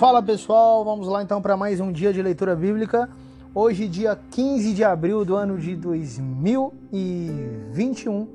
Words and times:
Fala 0.00 0.20
pessoal, 0.22 0.82
vamos 0.82 1.06
lá 1.08 1.22
então 1.22 1.42
para 1.42 1.58
mais 1.58 1.78
um 1.78 1.92
dia 1.92 2.10
de 2.10 2.22
leitura 2.22 2.56
bíblica. 2.56 3.06
Hoje, 3.54 3.86
dia 3.86 4.18
15 4.30 4.72
de 4.72 4.82
abril 4.82 5.26
do 5.26 5.36
ano 5.36 5.58
de 5.58 5.76
2021, 5.76 8.26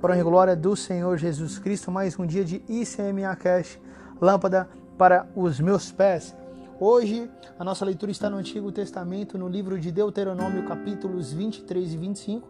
para 0.00 0.14
a 0.14 0.22
glória 0.22 0.56
do 0.56 0.74
Senhor 0.74 1.18
Jesus 1.18 1.58
Cristo, 1.58 1.90
mais 1.90 2.18
um 2.18 2.24
dia 2.24 2.42
de 2.42 2.62
ICMA 2.66 3.36
Cash, 3.36 3.78
lâmpada 4.18 4.66
para 4.96 5.28
os 5.36 5.60
meus 5.60 5.92
pés. 5.92 6.34
Hoje, 6.82 7.30
a 7.58 7.62
nossa 7.62 7.84
leitura 7.84 8.10
está 8.10 8.30
no 8.30 8.38
Antigo 8.38 8.72
Testamento, 8.72 9.36
no 9.36 9.46
livro 9.46 9.78
de 9.78 9.92
Deuteronômio, 9.92 10.64
capítulos 10.64 11.30
23 11.30 11.92
e 11.92 11.96
25, 11.98 12.48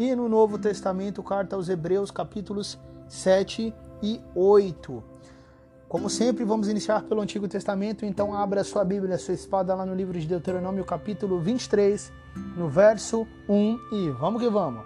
e 0.00 0.16
no 0.16 0.28
Novo 0.28 0.58
Testamento, 0.58 1.22
carta 1.22 1.54
aos 1.54 1.68
Hebreus, 1.68 2.10
capítulos 2.10 2.76
7 3.08 3.72
e 4.02 4.20
8. 4.34 5.04
Como 5.88 6.10
sempre, 6.10 6.44
vamos 6.44 6.68
iniciar 6.68 7.04
pelo 7.04 7.20
Antigo 7.20 7.46
Testamento, 7.46 8.04
então 8.04 8.34
abra 8.34 8.64
sua 8.64 8.82
Bíblia, 8.82 9.16
sua 9.16 9.34
espada 9.34 9.72
lá 9.76 9.86
no 9.86 9.94
livro 9.94 10.18
de 10.18 10.26
Deuteronômio, 10.26 10.84
capítulo 10.84 11.38
23, 11.38 12.12
no 12.56 12.68
verso 12.68 13.28
1 13.48 13.78
e 13.92 14.10
vamos 14.10 14.42
que 14.42 14.48
vamos. 14.48 14.84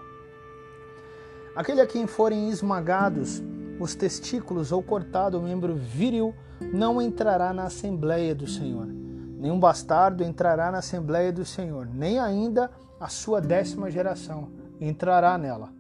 Aquele 1.57 1.81
a 1.81 1.87
quem 1.87 2.07
forem 2.07 2.51
esmagados 2.51 3.43
os 3.81 3.95
testículos 3.95 4.71
ou 4.71 4.83
cortado 4.83 5.39
o 5.39 5.43
membro 5.43 5.75
viril 5.75 6.35
não 6.73 7.01
entrará 7.01 7.53
na 7.53 7.65
Assembleia 7.65 8.35
do 8.35 8.47
Senhor. 8.47 8.87
Nenhum 8.87 9.59
bastardo 9.59 10.23
entrará 10.23 10.71
na 10.71 10.79
Assembleia 10.79 11.33
do 11.33 11.45
Senhor, 11.45 11.87
nem 11.87 12.19
ainda 12.19 12.71
a 13.01 13.09
sua 13.09 13.41
décima 13.41 13.91
geração 13.91 14.49
entrará 14.81 15.37
nela. 15.37 15.71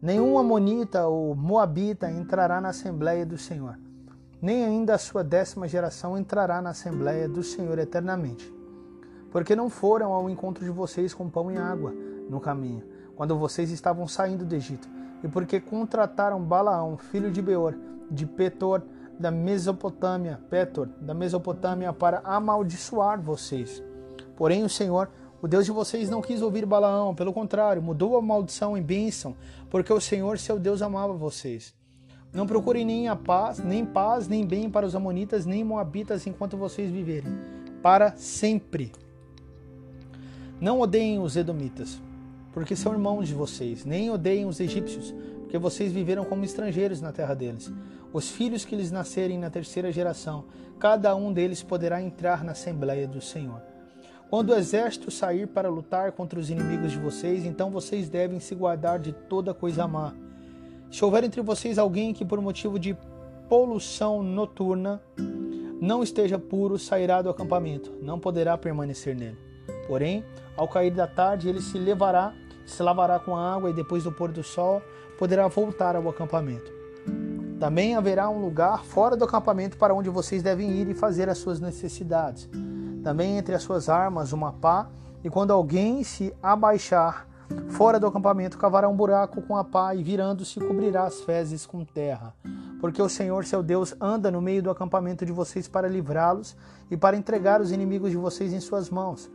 Nenhum 0.00 0.38
amonita 0.38 1.06
ou 1.06 1.34
moabita 1.34 2.10
entrará 2.10 2.60
na 2.60 2.70
Assembleia 2.70 3.24
do 3.24 3.38
Senhor 3.38 3.78
nem 4.40 4.64
ainda 4.64 4.94
a 4.94 4.98
sua 4.98 5.24
décima 5.24 5.66
geração 5.66 6.16
entrará 6.16 6.60
na 6.60 6.70
Assembleia 6.70 7.28
do 7.28 7.42
Senhor 7.42 7.78
eternamente. 7.78 8.52
Porque 9.30 9.56
não 9.56 9.68
foram 9.68 10.12
ao 10.12 10.28
encontro 10.30 10.64
de 10.64 10.70
vocês 10.70 11.12
com 11.12 11.28
pão 11.28 11.50
e 11.50 11.56
água 11.56 11.92
no 12.28 12.40
caminho, 12.40 12.82
quando 13.14 13.36
vocês 13.36 13.70
estavam 13.70 14.06
saindo 14.06 14.44
do 14.44 14.54
Egito, 14.54 14.88
e 15.22 15.28
porque 15.28 15.60
contrataram 15.60 16.40
Balaão, 16.42 16.96
filho 16.96 17.30
de 17.30 17.40
Beor, 17.40 17.74
de 18.10 18.26
Petor, 18.26 18.82
da 19.18 19.30
Mesopotâmia, 19.30 20.40
Petor, 20.50 20.88
da 21.00 21.14
Mesopotâmia, 21.14 21.92
para 21.92 22.20
amaldiçoar 22.24 23.20
vocês. 23.20 23.82
Porém, 24.36 24.62
o 24.62 24.68
Senhor, 24.68 25.10
o 25.40 25.48
Deus 25.48 25.64
de 25.64 25.72
vocês, 25.72 26.10
não 26.10 26.20
quis 26.20 26.42
ouvir 26.42 26.66
Balaão, 26.66 27.14
pelo 27.14 27.32
contrário, 27.32 27.82
mudou 27.82 28.16
a 28.16 28.22
maldição 28.22 28.76
em 28.76 28.82
bênção, 28.82 29.34
porque 29.70 29.92
o 29.92 30.00
Senhor, 30.00 30.38
seu 30.38 30.58
Deus, 30.58 30.82
amava 30.82 31.12
vocês. 31.12 31.74
Não 32.32 32.46
procurem 32.46 32.84
nem 32.84 33.08
a 33.08 33.16
paz, 33.16 33.58
nem 33.58 33.84
paz, 33.84 34.28
nem 34.28 34.44
bem 34.44 34.68
para 34.68 34.86
os 34.86 34.94
amonitas, 34.94 35.46
nem 35.46 35.64
moabitas 35.64 36.26
enquanto 36.26 36.56
vocês 36.56 36.90
viverem, 36.90 37.32
para 37.82 38.14
sempre. 38.16 38.92
Não 40.60 40.80
odeiem 40.80 41.18
os 41.18 41.36
edomitas, 41.36 42.00
porque 42.52 42.76
são 42.76 42.92
irmãos 42.92 43.28
de 43.28 43.34
vocês, 43.34 43.84
nem 43.84 44.10
odeiem 44.10 44.46
os 44.46 44.60
egípcios, 44.60 45.14
porque 45.46 45.58
vocês 45.58 45.90
viveram 45.90 46.24
como 46.26 46.44
estrangeiros 46.44 47.00
na 47.00 47.10
terra 47.10 47.34
deles. 47.34 47.72
Os 48.12 48.30
filhos 48.30 48.64
que 48.64 48.76
lhes 48.76 48.90
nascerem 48.90 49.38
na 49.38 49.48
terceira 49.48 49.90
geração, 49.90 50.44
cada 50.78 51.16
um 51.16 51.32
deles 51.32 51.62
poderá 51.62 52.02
entrar 52.02 52.44
na 52.44 52.52
Assembleia 52.52 53.08
do 53.08 53.20
Senhor. 53.20 53.62
Quando 54.28 54.50
o 54.50 54.54
exército 54.54 55.10
sair 55.10 55.46
para 55.46 55.70
lutar 55.70 56.12
contra 56.12 56.38
os 56.38 56.50
inimigos 56.50 56.92
de 56.92 56.98
vocês, 56.98 57.44
então 57.44 57.70
vocês 57.70 58.08
devem 58.08 58.40
se 58.40 58.54
guardar 58.54 58.98
de 58.98 59.12
toda 59.12 59.54
coisa 59.54 59.86
má 59.86 60.12
se 60.90 61.04
houver 61.04 61.24
entre 61.24 61.42
vocês 61.42 61.78
alguém 61.78 62.12
que 62.12 62.24
por 62.24 62.40
motivo 62.40 62.78
de 62.78 62.96
poluição 63.48 64.22
noturna 64.22 65.00
não 65.80 66.02
esteja 66.02 66.38
puro, 66.38 66.78
sairá 66.78 67.20
do 67.20 67.28
acampamento, 67.28 67.92
não 68.00 68.18
poderá 68.18 68.56
permanecer 68.56 69.14
nele. 69.14 69.36
Porém, 69.86 70.24
ao 70.56 70.66
cair 70.66 70.90
da 70.90 71.06
tarde, 71.06 71.48
ele 71.48 71.60
se 71.60 71.78
levará, 71.78 72.32
se 72.64 72.82
lavará 72.82 73.18
com 73.18 73.36
água 73.36 73.70
e 73.70 73.74
depois 73.74 74.04
do 74.04 74.12
pôr 74.12 74.32
do 74.32 74.42
sol 74.42 74.80
poderá 75.18 75.48
voltar 75.48 75.96
ao 75.96 76.08
acampamento. 76.08 76.70
Também 77.58 77.94
haverá 77.94 78.28
um 78.28 78.40
lugar 78.40 78.84
fora 78.84 79.16
do 79.16 79.24
acampamento 79.24 79.78
para 79.78 79.94
onde 79.94 80.10
vocês 80.10 80.42
devem 80.42 80.70
ir 80.72 80.88
e 80.88 80.94
fazer 80.94 81.28
as 81.28 81.38
suas 81.38 81.58
necessidades. 81.58 82.48
Também 83.02 83.38
entre 83.38 83.54
as 83.54 83.62
suas 83.62 83.88
armas 83.88 84.32
uma 84.32 84.52
pá, 84.52 84.88
e 85.24 85.30
quando 85.30 85.52
alguém 85.52 86.04
se 86.04 86.34
abaixar 86.42 87.26
fora 87.68 87.98
do 87.98 88.06
acampamento, 88.06 88.58
cavará 88.58 88.88
um 88.88 88.96
buraco 88.96 89.40
com 89.42 89.56
a 89.56 89.64
pá 89.64 89.94
e 89.94 90.02
virando-se 90.02 90.60
cobrirá 90.60 91.04
as 91.04 91.20
fezes 91.20 91.64
com 91.64 91.84
terra. 91.84 92.34
Porque 92.80 93.00
o 93.00 93.08
Senhor, 93.08 93.44
seu 93.44 93.62
Deus, 93.62 93.94
anda 94.00 94.30
no 94.30 94.42
meio 94.42 94.62
do 94.62 94.70
acampamento 94.70 95.24
de 95.24 95.32
vocês 95.32 95.66
para 95.66 95.88
livrá-los 95.88 96.54
e 96.90 96.96
para 96.96 97.16
entregar 97.16 97.60
os 97.60 97.72
inimigos 97.72 98.10
de 98.10 98.16
vocês 98.16 98.52
em 98.52 98.60
suas 98.60 98.90
mãos. 98.90 99.30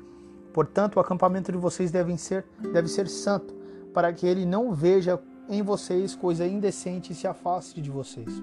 Portanto, 0.53 0.97
o 0.97 0.99
acampamento 0.99 1.51
de 1.51 1.57
vocês 1.57 1.91
deve 1.91 2.15
ser, 2.17 2.45
deve 2.71 2.87
ser 2.87 3.07
santo, 3.07 3.53
para 3.93 4.13
que 4.13 4.27
ele 4.27 4.45
não 4.45 4.73
veja 4.73 5.19
em 5.51 5.61
vocês 5.61 6.15
coisa 6.15 6.47
indecente 6.47 7.11
e 7.11 7.15
se 7.15 7.27
afaste 7.27 7.81
de 7.81 7.91
vocês. 7.91 8.41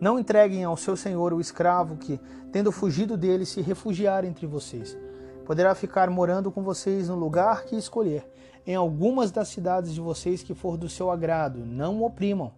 Não 0.00 0.18
entreguem 0.18 0.64
ao 0.64 0.76
seu 0.76 0.96
senhor 0.96 1.34
o 1.34 1.40
escravo 1.40 1.96
que, 1.96 2.18
tendo 2.50 2.72
fugido 2.72 3.16
dele, 3.16 3.44
se 3.44 3.60
refugiar 3.60 4.24
entre 4.24 4.46
vocês. 4.46 4.96
Poderá 5.44 5.74
ficar 5.74 6.08
morando 6.08 6.50
com 6.50 6.62
vocês 6.62 7.08
no 7.08 7.16
lugar 7.16 7.64
que 7.64 7.76
escolher, 7.76 8.26
em 8.66 8.74
algumas 8.74 9.30
das 9.30 9.48
cidades 9.48 9.92
de 9.92 10.00
vocês 10.00 10.42
que 10.42 10.54
for 10.54 10.76
do 10.76 10.88
seu 10.88 11.10
agrado. 11.10 11.66
Não 11.66 12.02
oprimam. 12.02 12.52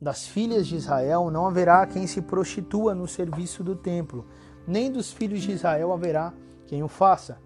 Das 0.00 0.26
filhas 0.26 0.66
de 0.66 0.76
Israel 0.76 1.30
não 1.30 1.46
haverá 1.46 1.86
quem 1.86 2.06
se 2.06 2.22
prostitua 2.22 2.94
no 2.94 3.06
serviço 3.06 3.62
do 3.62 3.76
templo, 3.76 4.26
nem 4.66 4.90
dos 4.90 5.12
filhos 5.12 5.42
de 5.42 5.52
Israel 5.52 5.92
haverá 5.92 6.32
quem 6.66 6.82
o 6.82 6.88
faça. 6.88 7.38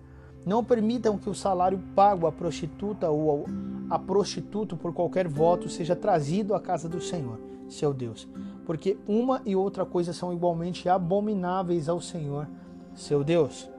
Não 0.45 0.65
permitam 0.65 1.17
que 1.17 1.31
o 1.31 1.35
salário 1.35 1.81
pago 1.95 2.27
à 2.27 2.33
prostituta 2.33 3.09
ou 3.09 3.47
a 3.89 3.99
prostituto 3.99 4.77
por 4.77 4.93
qualquer 4.93 5.29
voto 5.29 5.69
seja 5.69 5.95
trazido 5.95 6.55
à 6.55 6.61
casa 6.61 6.89
do 6.89 7.01
Senhor, 7.01 7.39
seu 7.69 7.95
Deus, 7.95 8.29
porque 8.67 8.99
uma 9.07 9.41
e 9.45 9.55
outra 9.55 9.85
coisa 9.85 10.13
são 10.13 10.33
igualmente 10.33 10.89
abomináveis 10.89 11.89
ao 11.89 12.01
Senhor, 12.01 12.49
seu 12.95 13.23
Deus. 13.23 13.71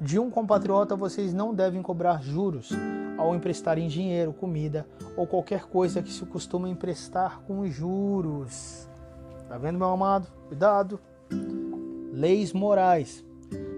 De 0.00 0.18
um 0.18 0.30
compatriota 0.30 0.96
vocês 0.96 1.32
não 1.32 1.54
devem 1.54 1.80
cobrar 1.80 2.22
juros 2.22 2.70
ao 3.16 3.34
emprestarem 3.34 3.88
dinheiro, 3.88 4.32
comida 4.32 4.86
ou 5.16 5.26
qualquer 5.26 5.64
coisa 5.64 6.02
que 6.02 6.12
se 6.12 6.26
costuma 6.26 6.68
emprestar 6.68 7.40
com 7.46 7.66
juros. 7.66 8.88
Tá 9.48 9.56
vendo, 9.56 9.78
meu 9.78 9.88
amado? 9.88 10.26
Cuidado. 10.48 11.00
Leis 12.12 12.52
morais. 12.52 13.24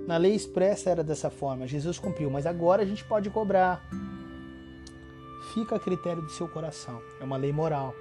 Na 0.08 0.16
lei 0.16 0.34
expressa 0.34 0.88
era 0.88 1.04
dessa 1.04 1.28
forma, 1.28 1.66
Jesus 1.66 1.98
cumpriu, 1.98 2.30
mas 2.30 2.46
agora 2.46 2.82
a 2.82 2.86
gente 2.86 3.04
pode 3.04 3.28
cobrar. 3.28 3.86
Fica 5.52 5.76
a 5.76 5.78
critério 5.78 6.22
do 6.22 6.30
seu 6.30 6.48
coração. 6.48 7.02
É 7.20 7.24
uma 7.24 7.36
lei 7.36 7.52
moral, 7.52 7.94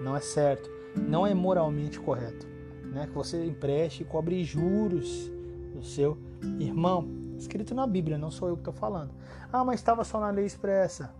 não 0.00 0.16
é 0.16 0.20
certo, 0.20 0.68
não 0.96 1.24
é 1.24 1.32
moralmente 1.32 2.00
correto, 2.00 2.48
né? 2.82 3.06
Que 3.06 3.12
você 3.12 3.46
empreste 3.46 4.02
e 4.02 4.04
cobre 4.04 4.42
juros 4.42 5.30
do 5.72 5.84
seu 5.84 6.18
irmão. 6.58 7.08
Escrito 7.38 7.76
na 7.76 7.86
Bíblia, 7.86 8.18
não 8.18 8.32
sou 8.32 8.48
eu 8.48 8.56
que 8.56 8.62
estou 8.62 8.74
falando. 8.74 9.12
Ah, 9.52 9.64
mas 9.64 9.78
estava 9.78 10.02
só 10.02 10.18
na 10.18 10.30
lei 10.30 10.44
expressa. 10.44 11.14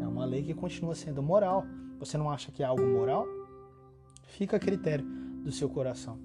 É 0.00 0.06
uma 0.06 0.24
lei 0.24 0.44
que 0.44 0.54
continua 0.54 0.94
sendo 0.94 1.20
moral. 1.20 1.66
Você 1.98 2.16
não 2.16 2.30
acha 2.30 2.52
que 2.52 2.62
é 2.62 2.66
algo 2.66 2.86
moral? 2.86 3.26
Fica 4.22 4.56
a 4.56 4.60
critério 4.60 5.04
do 5.42 5.50
seu 5.50 5.68
coração. 5.68 6.16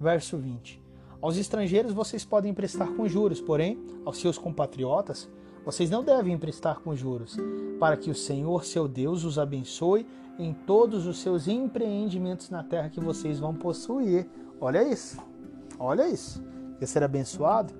Verso 0.00 0.38
20. 0.38 0.81
Aos 1.22 1.36
estrangeiros 1.36 1.92
vocês 1.92 2.24
podem 2.24 2.50
emprestar 2.50 2.88
com 2.88 3.06
juros, 3.06 3.40
porém, 3.40 3.78
aos 4.04 4.18
seus 4.18 4.36
compatriotas, 4.36 5.28
vocês 5.64 5.88
não 5.88 6.02
devem 6.02 6.34
emprestar 6.34 6.80
com 6.80 6.96
juros, 6.96 7.36
para 7.78 7.96
que 7.96 8.10
o 8.10 8.14
Senhor, 8.14 8.64
seu 8.64 8.88
Deus, 8.88 9.22
os 9.22 9.38
abençoe 9.38 10.04
em 10.36 10.52
todos 10.52 11.06
os 11.06 11.20
seus 11.20 11.46
empreendimentos 11.46 12.50
na 12.50 12.64
terra 12.64 12.88
que 12.88 12.98
vocês 12.98 13.38
vão 13.38 13.54
possuir. 13.54 14.26
Olha 14.60 14.82
isso, 14.82 15.16
olha 15.78 16.08
isso. 16.08 16.42
Quer 16.80 16.86
ser 16.86 17.04
abençoado? 17.04 17.72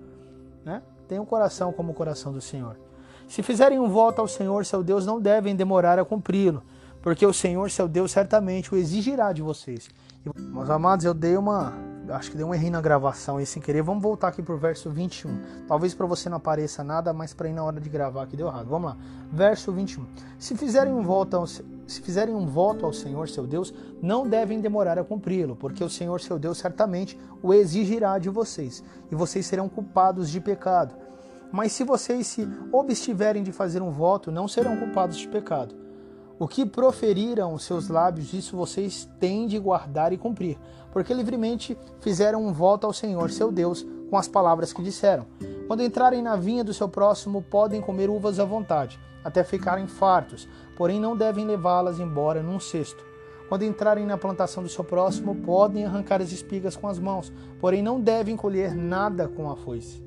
Né? 0.64 0.80
Tenha 1.08 1.20
um 1.20 1.26
coração 1.26 1.72
como 1.72 1.90
o 1.90 1.94
coração 1.94 2.32
do 2.32 2.40
Senhor. 2.40 2.78
Se 3.26 3.42
fizerem 3.42 3.80
um 3.80 3.88
voto 3.88 4.20
ao 4.20 4.28
Senhor, 4.28 4.64
seu 4.64 4.84
Deus, 4.84 5.04
não 5.04 5.20
devem 5.20 5.56
demorar 5.56 5.98
a 5.98 6.04
cumpri-lo, 6.04 6.62
porque 7.00 7.26
o 7.26 7.32
Senhor, 7.32 7.68
seu 7.72 7.88
Deus, 7.88 8.12
certamente 8.12 8.72
o 8.72 8.78
exigirá 8.78 9.32
de 9.32 9.42
vocês. 9.42 9.90
Meus 10.36 10.70
amados, 10.70 11.04
eu 11.04 11.12
dei 11.12 11.36
uma 11.36 11.72
acho 12.08 12.30
que 12.30 12.36
deu 12.36 12.48
um 12.48 12.54
errinho 12.54 12.72
na 12.72 12.80
gravação 12.80 13.36
aí 13.36 13.46
sem 13.46 13.62
querer. 13.62 13.82
Vamos 13.82 14.02
voltar 14.02 14.28
aqui 14.28 14.42
pro 14.42 14.56
verso 14.56 14.90
21. 14.90 15.66
Talvez 15.66 15.94
para 15.94 16.06
você 16.06 16.28
não 16.28 16.36
apareça 16.36 16.82
nada, 16.82 17.12
mas 17.12 17.32
para 17.32 17.48
ir 17.48 17.52
na 17.52 17.62
hora 17.62 17.80
de 17.80 17.88
gravar 17.88 18.22
aqui 18.22 18.36
deu 18.36 18.48
errado. 18.48 18.68
Vamos 18.68 18.90
lá. 18.90 18.96
Verso 19.32 19.72
21. 19.72 20.06
Se 20.38 20.56
fizerem 20.56 20.92
um 20.92 21.02
voto 21.02 21.36
ao, 21.36 21.46
se 21.46 21.62
fizerem 22.02 22.34
um 22.34 22.46
voto 22.46 22.84
ao 22.84 22.92
Senhor 22.92 23.28
seu 23.28 23.46
Deus, 23.46 23.72
não 24.00 24.26
devem 24.26 24.60
demorar 24.60 24.98
a 24.98 25.04
cumpri-lo, 25.04 25.56
porque 25.56 25.82
o 25.82 25.90
Senhor 25.90 26.20
seu 26.20 26.38
Deus 26.38 26.58
certamente 26.58 27.18
o 27.42 27.52
exigirá 27.52 28.18
de 28.18 28.28
vocês, 28.28 28.82
e 29.10 29.14
vocês 29.14 29.46
serão 29.46 29.68
culpados 29.68 30.30
de 30.30 30.40
pecado. 30.40 30.94
Mas 31.52 31.72
se 31.72 31.84
vocês 31.84 32.26
se 32.26 32.48
obstiverem 32.72 33.42
de 33.42 33.52
fazer 33.52 33.82
um 33.82 33.90
voto, 33.90 34.32
não 34.32 34.48
serão 34.48 34.76
culpados 34.78 35.18
de 35.18 35.28
pecado. 35.28 35.81
O 36.42 36.48
que 36.48 36.66
proferiram 36.66 37.54
os 37.54 37.62
seus 37.62 37.86
lábios, 37.86 38.32
isso 38.32 38.56
vocês 38.56 39.08
têm 39.20 39.46
de 39.46 39.60
guardar 39.60 40.12
e 40.12 40.18
cumprir, 40.18 40.58
porque 40.90 41.14
livremente 41.14 41.78
fizeram 42.00 42.44
um 42.44 42.52
voto 42.52 42.84
ao 42.84 42.92
Senhor, 42.92 43.30
seu 43.30 43.52
Deus, 43.52 43.86
com 44.10 44.16
as 44.18 44.26
palavras 44.26 44.72
que 44.72 44.82
disseram. 44.82 45.24
Quando 45.68 45.84
entrarem 45.84 46.20
na 46.20 46.34
vinha 46.34 46.64
do 46.64 46.74
seu 46.74 46.88
próximo, 46.88 47.42
podem 47.42 47.80
comer 47.80 48.10
uvas 48.10 48.40
à 48.40 48.44
vontade, 48.44 48.98
até 49.22 49.44
ficarem 49.44 49.86
fartos, 49.86 50.48
porém 50.76 50.98
não 50.98 51.16
devem 51.16 51.46
levá-las 51.46 52.00
embora 52.00 52.42
num 52.42 52.58
cesto. 52.58 53.04
Quando 53.48 53.62
entrarem 53.62 54.04
na 54.04 54.18
plantação 54.18 54.64
do 54.64 54.68
seu 54.68 54.82
próximo, 54.82 55.36
podem 55.36 55.84
arrancar 55.84 56.20
as 56.20 56.32
espigas 56.32 56.74
com 56.74 56.88
as 56.88 56.98
mãos, 56.98 57.32
porém 57.60 57.84
não 57.84 58.00
devem 58.00 58.36
colher 58.36 58.74
nada 58.74 59.28
com 59.28 59.48
a 59.48 59.54
foice. 59.54 60.02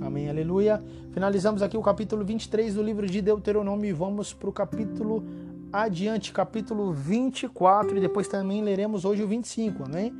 Amém, 0.00 0.28
aleluia. 0.28 0.82
Finalizamos 1.12 1.62
aqui 1.62 1.76
o 1.76 1.82
capítulo 1.82 2.24
23 2.24 2.74
do 2.74 2.82
livro 2.82 3.06
de 3.06 3.22
Deuteronômio 3.22 3.88
e 3.88 3.92
vamos 3.92 4.32
para 4.34 4.48
o 4.48 4.52
capítulo 4.52 5.24
adiante, 5.72 6.32
capítulo 6.32 6.92
24, 6.92 7.96
e 7.96 8.00
depois 8.00 8.28
também 8.28 8.62
leremos 8.62 9.06
hoje 9.06 9.22
o 9.22 9.26
25, 9.26 9.84
amém? 9.84 10.12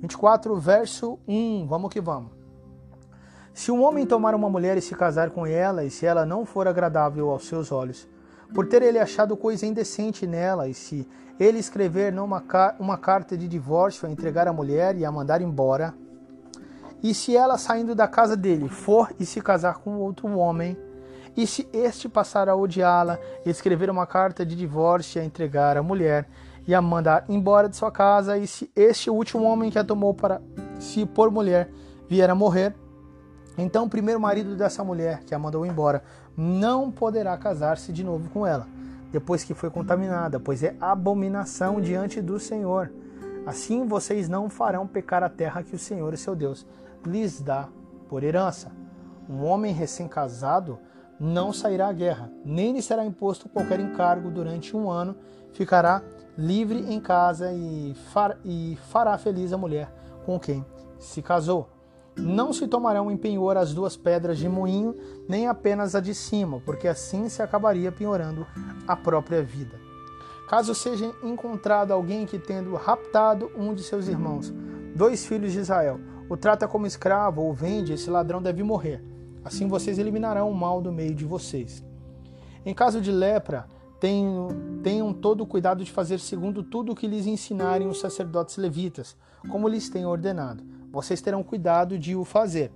24, 0.00 0.58
verso 0.58 1.18
1, 1.28 1.66
vamos 1.68 1.92
que 1.92 2.00
vamos. 2.00 2.32
Se 3.54 3.70
um 3.70 3.82
homem 3.84 4.04
tomar 4.04 4.34
uma 4.34 4.50
mulher 4.50 4.76
e 4.76 4.82
se 4.82 4.94
casar 4.94 5.30
com 5.30 5.46
ela, 5.46 5.84
e 5.84 5.90
se 5.90 6.04
ela 6.04 6.26
não 6.26 6.44
for 6.44 6.66
agradável 6.66 7.30
aos 7.30 7.46
seus 7.46 7.70
olhos, 7.70 8.08
por 8.52 8.66
ter 8.66 8.82
ele 8.82 8.98
achado 8.98 9.36
coisa 9.36 9.64
indecente 9.64 10.26
nela, 10.26 10.68
e 10.68 10.74
se 10.74 11.08
ele 11.38 11.58
escrever 11.58 12.12
numa 12.12 12.42
uma 12.78 12.98
carta 12.98 13.36
de 13.36 13.46
divórcio 13.46 14.08
a 14.08 14.10
entregar 14.10 14.48
a 14.48 14.52
mulher 14.52 14.96
e 14.96 15.04
a 15.04 15.12
mandar 15.12 15.40
embora, 15.40 15.94
e 17.02 17.14
se 17.14 17.36
ela 17.36 17.56
saindo 17.56 17.94
da 17.94 18.08
casa 18.08 18.36
dele 18.36 18.68
for 18.68 19.14
e 19.20 19.24
se 19.24 19.40
casar 19.40 19.78
com 19.78 19.98
outro 19.98 20.28
homem, 20.36 20.76
e 21.36 21.46
se 21.46 21.68
este 21.72 22.08
passar 22.08 22.48
a 22.48 22.56
odiá-la, 22.56 23.18
escrever 23.44 23.90
uma 23.90 24.06
carta 24.06 24.44
de 24.44 24.56
divórcio 24.56 25.18
e 25.18 25.20
a 25.20 25.24
entregar 25.24 25.76
à 25.76 25.82
mulher 25.82 26.28
e 26.66 26.74
a 26.74 26.80
mandar 26.80 27.24
embora 27.28 27.68
de 27.68 27.76
sua 27.76 27.92
casa, 27.92 28.36
e 28.38 28.46
se 28.46 28.70
este 28.74 29.08
último 29.10 29.44
homem 29.44 29.70
que 29.70 29.78
a 29.78 29.84
tomou 29.84 30.12
para 30.14 30.40
se 30.80 31.06
por 31.06 31.30
mulher 31.30 31.70
vier 32.08 32.28
a 32.28 32.34
morrer, 32.34 32.74
então 33.56 33.84
o 33.84 33.88
primeiro 33.88 34.20
marido 34.20 34.56
dessa 34.56 34.82
mulher 34.82 35.20
que 35.24 35.34
a 35.34 35.38
mandou 35.38 35.64
embora 35.64 36.02
não 36.36 36.90
poderá 36.90 37.36
casar-se 37.36 37.92
de 37.92 38.02
novo 38.02 38.28
com 38.30 38.46
ela, 38.46 38.66
depois 39.12 39.44
que 39.44 39.54
foi 39.54 39.70
contaminada, 39.70 40.40
pois 40.40 40.62
é 40.62 40.74
abominação 40.80 41.80
diante 41.80 42.20
do 42.20 42.38
Senhor. 42.40 42.90
Assim 43.46 43.86
vocês 43.86 44.28
não 44.28 44.50
farão 44.50 44.86
pecar 44.86 45.22
a 45.22 45.28
terra 45.28 45.62
que 45.62 45.74
o 45.74 45.78
Senhor, 45.78 46.16
seu 46.16 46.34
Deus, 46.34 46.66
lhes 47.06 47.40
dá 47.40 47.68
por 48.08 48.24
herança. 48.24 48.72
Um 49.28 49.44
homem 49.44 49.72
recém-casado 49.72 50.78
não 51.18 51.52
sairá 51.52 51.88
à 51.88 51.92
guerra, 51.92 52.30
nem 52.44 52.72
lhe 52.72 52.82
será 52.82 53.04
imposto 53.04 53.48
qualquer 53.48 53.80
encargo 53.80 54.30
durante 54.30 54.76
um 54.76 54.90
ano, 54.90 55.16
ficará 55.52 56.02
livre 56.36 56.92
em 56.92 57.00
casa 57.00 57.50
e, 57.52 57.94
far, 58.12 58.38
e 58.44 58.78
fará 58.88 59.16
feliz 59.16 59.52
a 59.52 59.58
mulher 59.58 59.90
com 60.24 60.38
quem 60.38 60.64
se 60.98 61.22
casou. 61.22 61.68
Não 62.16 62.52
se 62.52 62.66
tomarão 62.66 63.10
em 63.10 63.16
penhor 63.16 63.56
as 63.56 63.74
duas 63.74 63.96
pedras 63.96 64.38
de 64.38 64.48
moinho, 64.48 64.94
nem 65.28 65.46
apenas 65.46 65.94
a 65.94 66.00
de 66.00 66.14
cima, 66.14 66.62
porque 66.64 66.88
assim 66.88 67.28
se 67.28 67.42
acabaria 67.42 67.92
penhorando 67.92 68.46
a 68.86 68.96
própria 68.96 69.42
vida. 69.42 69.78
Caso 70.48 70.74
seja 70.74 71.12
encontrado 71.22 71.92
alguém 71.92 72.24
que, 72.24 72.38
tendo 72.38 72.74
raptado 72.74 73.50
um 73.56 73.74
de 73.74 73.82
seus 73.82 74.08
irmãos, 74.08 74.52
dois 74.94 75.26
filhos 75.26 75.52
de 75.52 75.58
Israel, 75.58 76.00
o 76.28 76.36
trata 76.36 76.66
como 76.66 76.86
escravo 76.86 77.42
ou 77.42 77.52
vende, 77.52 77.92
esse 77.92 78.08
ladrão 78.08 78.40
deve 78.40 78.62
morrer 78.62 79.15
Assim 79.46 79.68
vocês 79.68 79.96
eliminarão 79.96 80.50
o 80.50 80.54
mal 80.56 80.82
do 80.82 80.90
meio 80.90 81.14
de 81.14 81.24
vocês. 81.24 81.80
Em 82.64 82.74
caso 82.74 83.00
de 83.00 83.12
lepra, 83.12 83.68
tenham, 84.00 84.48
tenham 84.82 85.12
todo 85.12 85.42
o 85.42 85.46
cuidado 85.46 85.84
de 85.84 85.92
fazer 85.92 86.18
segundo 86.18 86.64
tudo 86.64 86.90
o 86.90 86.96
que 86.96 87.06
lhes 87.06 87.28
ensinarem 87.28 87.86
os 87.86 88.00
sacerdotes 88.00 88.56
levitas, 88.56 89.16
como 89.48 89.68
lhes 89.68 89.88
tenho 89.88 90.08
ordenado. 90.08 90.64
Vocês 90.90 91.20
terão 91.20 91.44
cuidado 91.44 91.96
de 91.96 92.16
o 92.16 92.24
fazer. 92.24 92.72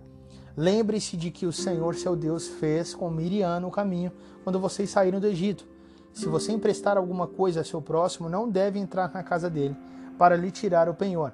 Lembre-se 0.56 1.16
de 1.16 1.32
que 1.32 1.44
o 1.44 1.52
Senhor 1.52 1.96
seu 1.96 2.14
Deus 2.14 2.46
fez 2.46 2.94
com 2.94 3.10
Miriam 3.10 3.58
no 3.58 3.72
caminho 3.72 4.12
quando 4.44 4.60
vocês 4.60 4.90
saíram 4.90 5.18
do 5.18 5.26
Egito. 5.26 5.66
Se 6.12 6.26
você 6.26 6.52
emprestar 6.52 6.96
alguma 6.96 7.26
coisa 7.26 7.62
a 7.62 7.64
seu 7.64 7.82
próximo, 7.82 8.28
não 8.28 8.48
deve 8.48 8.78
entrar 8.78 9.12
na 9.12 9.24
casa 9.24 9.50
dele 9.50 9.76
para 10.16 10.36
lhe 10.36 10.52
tirar 10.52 10.88
o 10.88 10.94
penhor. 10.94 11.32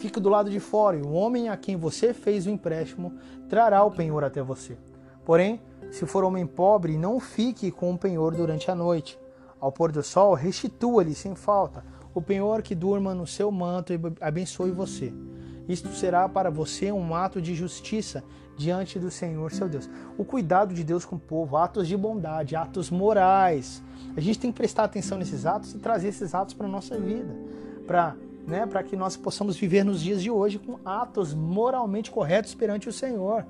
Fique 0.00 0.18
do 0.18 0.30
lado 0.30 0.48
de 0.48 0.58
fora 0.58 0.96
e 0.96 1.02
o 1.02 1.12
homem 1.12 1.50
a 1.50 1.58
quem 1.58 1.76
você 1.76 2.14
fez 2.14 2.46
o 2.46 2.50
empréstimo 2.50 3.12
trará 3.50 3.84
o 3.84 3.90
penhor 3.90 4.24
até 4.24 4.42
você. 4.42 4.78
Porém, 5.26 5.60
se 5.90 6.06
for 6.06 6.24
homem 6.24 6.46
pobre, 6.46 6.96
não 6.96 7.20
fique 7.20 7.70
com 7.70 7.92
o 7.92 7.98
penhor 7.98 8.34
durante 8.34 8.70
a 8.70 8.74
noite. 8.74 9.18
Ao 9.60 9.70
pôr 9.70 9.92
do 9.92 10.02
sol, 10.02 10.32
restitua-lhe 10.32 11.14
sem 11.14 11.34
falta 11.34 11.84
o 12.14 12.22
penhor 12.22 12.62
que 12.62 12.74
durma 12.74 13.14
no 13.14 13.26
seu 13.26 13.52
manto 13.52 13.92
e 13.92 14.00
abençoe 14.22 14.70
você. 14.70 15.12
Isto 15.68 15.90
será 15.90 16.26
para 16.26 16.48
você 16.48 16.90
um 16.90 17.14
ato 17.14 17.38
de 17.38 17.54
justiça 17.54 18.24
diante 18.56 18.98
do 18.98 19.10
Senhor 19.10 19.52
seu 19.52 19.68
Deus. 19.68 19.88
O 20.16 20.24
cuidado 20.24 20.72
de 20.72 20.82
Deus 20.82 21.04
com 21.04 21.16
o 21.16 21.20
povo, 21.20 21.58
atos 21.58 21.86
de 21.86 21.96
bondade, 21.96 22.56
atos 22.56 22.88
morais. 22.90 23.82
A 24.16 24.20
gente 24.20 24.38
tem 24.38 24.50
que 24.50 24.56
prestar 24.56 24.84
atenção 24.84 25.18
nesses 25.18 25.44
atos 25.44 25.74
e 25.74 25.78
trazer 25.78 26.08
esses 26.08 26.34
atos 26.34 26.54
para 26.54 26.66
a 26.66 26.70
nossa 26.70 26.98
vida, 26.98 27.36
para 27.86 28.16
né, 28.50 28.66
que 28.82 28.96
nós 28.96 29.16
possamos 29.16 29.56
viver 29.56 29.84
nos 29.84 30.02
dias 30.02 30.20
de 30.22 30.30
hoje 30.30 30.58
com 30.58 30.78
atos 30.84 31.32
moralmente 31.32 32.10
corretos 32.10 32.54
perante 32.54 32.88
o 32.88 32.92
Senhor. 32.92 33.46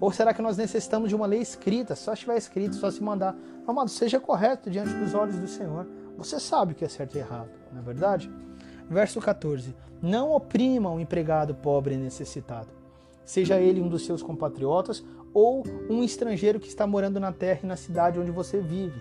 Ou 0.00 0.10
será 0.10 0.34
que 0.34 0.42
nós 0.42 0.56
necessitamos 0.56 1.08
de 1.08 1.14
uma 1.14 1.26
lei 1.26 1.40
escrita? 1.40 1.94
Só 1.94 2.12
estiver 2.12 2.36
escrito, 2.36 2.74
só 2.74 2.90
se 2.90 3.02
mandar. 3.02 3.36
Amado, 3.66 3.88
seja 3.88 4.18
correto 4.18 4.68
diante 4.68 4.92
dos 4.94 5.14
olhos 5.14 5.38
do 5.38 5.46
Senhor. 5.46 5.86
Você 6.18 6.40
sabe 6.40 6.72
o 6.72 6.74
que 6.74 6.84
é 6.84 6.88
certo 6.88 7.14
e 7.16 7.18
errado, 7.18 7.50
não 7.72 7.80
é 7.80 7.84
verdade? 7.84 8.30
Verso 8.88 9.20
14: 9.20 9.74
Não 10.02 10.32
oprima 10.32 10.90
um 10.90 10.98
empregado 10.98 11.54
pobre 11.54 11.94
e 11.94 11.98
necessitado, 11.98 12.68
seja 13.24 13.60
ele 13.60 13.80
um 13.80 13.88
dos 13.88 14.04
seus 14.04 14.22
compatriotas 14.22 15.04
ou 15.32 15.62
um 15.88 16.02
estrangeiro 16.02 16.58
que 16.58 16.68
está 16.68 16.86
morando 16.86 17.20
na 17.20 17.32
terra 17.32 17.60
e 17.62 17.66
na 17.66 17.76
cidade 17.76 18.18
onde 18.18 18.30
você 18.30 18.60
vive. 18.60 19.00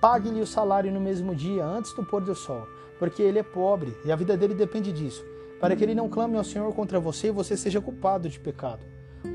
Pague-lhe 0.00 0.40
o 0.40 0.46
salário 0.46 0.90
no 0.90 1.00
mesmo 1.00 1.34
dia, 1.34 1.64
antes 1.64 1.92
do 1.92 2.04
pôr 2.04 2.22
do 2.22 2.34
sol, 2.34 2.66
porque 3.00 3.22
ele 3.22 3.38
é 3.38 3.42
pobre 3.42 3.96
e 4.04 4.12
a 4.12 4.16
vida 4.16 4.36
dele 4.36 4.54
depende 4.54 4.92
disso, 4.92 5.24
para 5.58 5.74
que 5.74 5.82
ele 5.82 5.94
não 5.94 6.06
clame 6.06 6.36
ao 6.36 6.44
Senhor 6.44 6.70
contra 6.74 7.00
você 7.00 7.28
e 7.28 7.32
você 7.32 7.56
seja 7.56 7.80
culpado 7.80 8.28
de 8.28 8.38
pecado. 8.38 8.84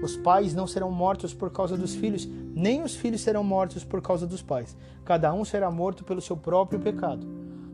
Os 0.03 0.15
pais 0.15 0.53
não 0.53 0.67
serão 0.67 0.91
mortos 0.91 1.33
por 1.33 1.49
causa 1.49 1.75
dos 1.75 1.95
filhos, 1.95 2.27
nem 2.27 2.83
os 2.83 2.95
filhos 2.95 3.21
serão 3.21 3.43
mortos 3.43 3.83
por 3.83 4.03
causa 4.03 4.27
dos 4.27 4.43
pais. 4.43 4.77
Cada 5.03 5.33
um 5.33 5.43
será 5.43 5.71
morto 5.71 6.03
pelo 6.03 6.21
seu 6.21 6.37
próprio 6.37 6.79
pecado. 6.79 7.25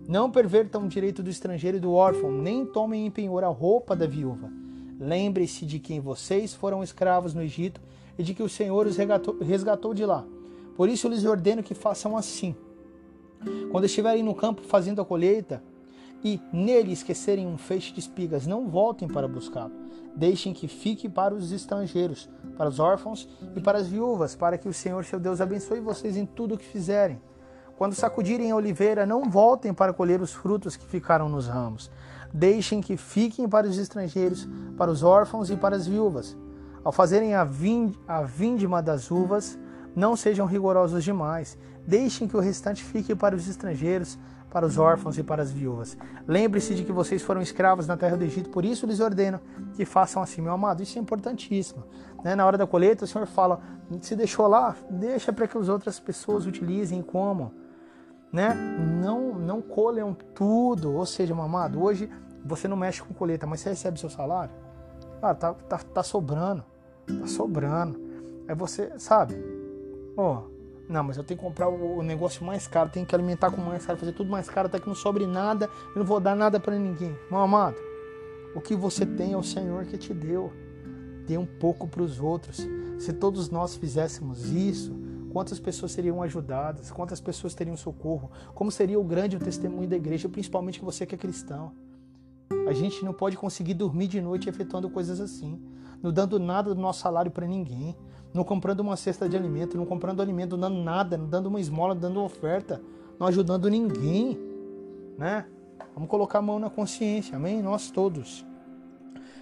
Não 0.08 0.32
pervertam 0.32 0.86
o 0.86 0.88
direito 0.88 1.22
do 1.22 1.30
estrangeiro 1.30 1.76
e 1.76 1.82
do 1.82 1.92
órfão, 1.92 2.32
nem 2.32 2.66
tomem 2.66 3.06
em 3.06 3.12
penhor 3.12 3.44
a 3.44 3.50
roupa 3.50 3.94
da 3.94 4.08
viúva. 4.08 4.50
Lembre-se 4.98 5.66
de 5.66 5.78
quem 5.78 6.00
vocês 6.00 6.54
foram 6.54 6.82
escravos 6.82 7.34
no 7.34 7.42
Egito 7.42 7.82
e 8.18 8.24
de 8.24 8.34
que 8.34 8.44
o 8.44 8.50
Senhor 8.50 8.88
os 8.88 8.96
resgatou 9.42 9.94
de 9.94 10.06
lá. 10.06 10.26
Por 10.78 10.88
isso 10.88 11.10
lhes 11.10 11.26
ordeno 11.26 11.62
que 11.62 11.76
façam 11.76 12.16
assim. 12.16 12.56
Quando 13.72 13.86
estiverem 13.86 14.24
no 14.24 14.34
campo 14.34 14.62
fazendo 14.62 15.02
a 15.02 15.06
colheita 15.06 15.62
e 16.24 16.42
nele 16.52 16.92
esquecerem 16.92 17.48
um 17.48 17.58
feixe 17.58 17.94
de 17.94 18.00
espigas, 18.00 18.46
não 18.46 18.68
voltem 18.68 19.08
para 19.08 19.28
buscá-lo 19.28 19.82
deixem 20.16 20.54
que 20.54 20.68
fique 20.68 21.08
para 21.08 21.34
os 21.34 21.52
estrangeiros, 21.52 22.30
para 22.58 22.70
os 22.70 22.80
órfãos 22.80 23.28
e 23.56 23.62
para 23.62 23.78
as 23.78 23.88
viúvas, 23.88 24.36
para 24.36 24.58
que 24.58 24.68
o 24.68 24.74
Senhor 24.74 25.04
seu 25.06 25.20
Deus 25.20 25.42
abençoe 25.42 25.80
vocês 25.80 26.18
em 26.18 26.26
tudo 26.26 26.56
o 26.56 26.58
que 26.58 26.66
fizerem. 26.66 27.22
Quando 27.78 27.96
sacudirem 27.96 28.52
a 28.52 28.56
oliveira, 28.56 29.06
não 29.06 29.30
voltem 29.30 29.74
para 29.74 29.94
colher 29.94 30.22
os 30.22 30.34
frutos 30.34 30.76
que 30.76 30.86
ficaram 30.86 31.28
nos 31.28 31.48
ramos. 31.48 31.90
Deixem 32.34 32.80
que 32.80 32.96
fiquem 32.96 33.50
para 33.50 33.68
os 33.68 33.78
estrangeiros, 33.78 34.48
para 34.78 34.92
os 34.92 35.02
órfãos 35.02 35.50
e 35.50 35.56
para 35.56 35.76
as 35.76 35.88
viúvas. 35.88 36.38
Ao 36.84 36.92
fazerem 36.92 37.34
a, 37.34 37.42
a 38.08 38.22
vindima 38.24 38.82
das 38.82 39.10
uvas, 39.10 39.58
não 39.96 40.16
sejam 40.16 40.46
rigorosos 40.46 41.04
demais. 41.04 41.58
Deixem 41.86 42.28
que 42.28 42.38
o 42.38 42.40
restante 42.40 42.84
fique 42.84 43.16
para 43.16 43.36
os 43.36 43.48
estrangeiros, 43.48 44.18
para 44.52 44.66
os 44.66 44.78
órfãos 44.78 45.18
e 45.18 45.24
para 45.24 45.42
as 45.42 45.52
viúvas. 45.52 45.98
Lembre-se 46.28 46.76
de 46.76 46.84
que 46.84 46.92
vocês 46.92 47.22
foram 47.22 47.42
escravos 47.42 47.88
na 47.88 47.96
terra 47.96 48.18
do 48.18 48.24
Egito, 48.26 48.50
por 48.50 48.66
isso 48.66 48.86
lhes 48.86 49.00
ordeno 49.00 49.40
que 49.76 49.86
façam 49.86 50.22
assim, 50.22 50.42
meu 50.42 50.52
amado. 50.52 50.84
Isso 50.84 51.00
é 51.00 51.02
importantíssimo. 51.02 51.84
Né? 52.24 52.36
Na 52.36 52.46
hora 52.46 52.58
da 52.58 52.68
colheita, 52.68 53.06
o 53.06 53.08
Senhor 53.08 53.26
fala: 53.26 53.62
se 54.02 54.16
deixou 54.16 54.48
lá, 54.48 54.76
deixa 54.90 55.32
para 55.32 55.48
que 55.48 55.58
as 55.58 55.70
outras 55.70 56.00
pessoas 56.00 56.46
utilizem 56.46 57.00
e 57.00 57.04
comam. 57.04 57.52
Né? 58.32 58.54
Não, 59.02 59.34
não 59.34 59.62
colham 59.62 60.14
tudo. 60.14 60.94
Ou 60.94 61.06
seja, 61.06 61.34
meu 61.34 61.46
amado, 61.46 61.82
hoje 61.82 62.10
você 62.44 62.68
não 62.68 62.76
mexe 62.76 63.02
com 63.02 63.14
colheita, 63.14 63.48
mas 63.48 63.62
você 63.62 63.70
recebe 63.70 64.00
seu 64.00 64.10
salário. 64.10 64.54
Ah, 65.22 65.34
tá, 65.34 65.54
tá, 65.54 65.78
tá 65.78 66.04
sobrando. 66.04 66.64
Tá 67.08 67.28
sobrando. 67.28 68.00
Aí 68.48 68.56
você, 68.56 68.92
sabe? 69.00 69.36
Ó, 70.18 70.40
oh, 70.40 70.61
não, 70.92 71.04
mas 71.04 71.18
eu 71.18 71.24
tenho 71.24 71.40
que 71.40 71.46
comprar 71.46 71.70
o 71.70 72.04
negócio 72.04 72.46
mais 72.46 72.68
caro, 72.68 72.90
tenho 72.90 73.06
que 73.06 73.16
alimentar 73.16 73.50
com 73.50 73.62
mais 73.62 73.86
caro, 73.86 73.98
fazer 73.98 74.12
tudo 74.12 74.30
mais 74.30 74.50
caro, 74.50 74.68
até 74.68 74.80
que 74.80 74.88
não 74.88 74.96
sobre 74.96 75.26
nada, 75.26 75.70
eu 75.96 76.00
não 76.00 76.06
vou 76.06 76.20
dar 76.20 76.36
nada 76.36 76.60
para 76.60 76.78
ninguém. 76.78 77.18
Meu 77.30 77.40
amado, 77.40 77.78
o 78.54 78.60
que 78.60 78.76
você 78.76 79.06
tem 79.06 79.34
é 79.34 79.38
o 79.38 79.44
Senhor 79.44 79.86
que 79.86 79.98
te 79.98 80.14
deu. 80.14 80.52
Dê 81.26 81.38
um 81.38 81.46
pouco 81.46 81.88
para 81.88 82.02
os 82.02 82.20
outros. 82.20 82.68
Se 83.00 83.14
todos 83.14 83.50
nós 83.50 83.76
fizéssemos 83.76 84.52
isso, 84.52 84.94
quantas 85.32 85.60
pessoas 85.60 85.94
seriam 85.94 86.22
ajudadas? 86.22 86.92
Quantas 86.92 87.22
pessoas 87.22 87.56
teriam 87.56 87.78
socorro? 87.78 88.30
Como 88.54 88.70
seria 88.70 89.00
o 89.00 89.04
grande 89.04 89.40
testemunho 89.40 89.88
da 89.88 89.96
igreja, 89.96 90.28
principalmente 90.28 90.82
você 90.82 91.06
que 91.06 91.16
é 91.16 91.18
cristão? 91.18 91.72
A 92.68 92.74
gente 92.74 93.04
não 93.06 93.14
pode 93.14 93.38
conseguir 93.38 93.74
dormir 93.74 94.08
de 94.08 94.20
noite 94.20 94.50
efetuando 94.50 94.90
coisas 94.90 95.22
assim, 95.22 95.60
não 96.04 96.12
dando 96.12 96.38
nada 96.38 96.76
do 96.76 96.82
nosso 96.82 97.00
salário 97.00 97.32
para 97.32 97.48
ninguém, 97.48 97.96
não 98.34 98.44
comprando 98.44 98.80
uma 98.80 98.96
cesta 98.96 99.28
de 99.28 99.36
alimento, 99.36 99.78
não 99.78 99.86
comprando 99.86 100.22
alimento, 100.22 100.52
não 100.58 100.70
dando 100.70 100.84
nada, 100.84 101.18
não 101.18 101.28
dando 101.28 101.48
uma 101.48 101.60
esmola, 101.60 101.94
não 101.94 102.02
dando 102.02 102.24
oferta, 102.24 102.82
não 103.20 103.28
ajudando 103.28 103.70
ninguém, 103.70 104.38
né? 105.18 105.46
Vamos 105.94 106.10
colocar 106.10 106.40
a 106.40 106.42
mão 106.42 106.60
na 106.60 106.70
consciência, 106.70 107.36
amém? 107.36 107.62
Nós 107.62 107.92
todos. 107.92 108.46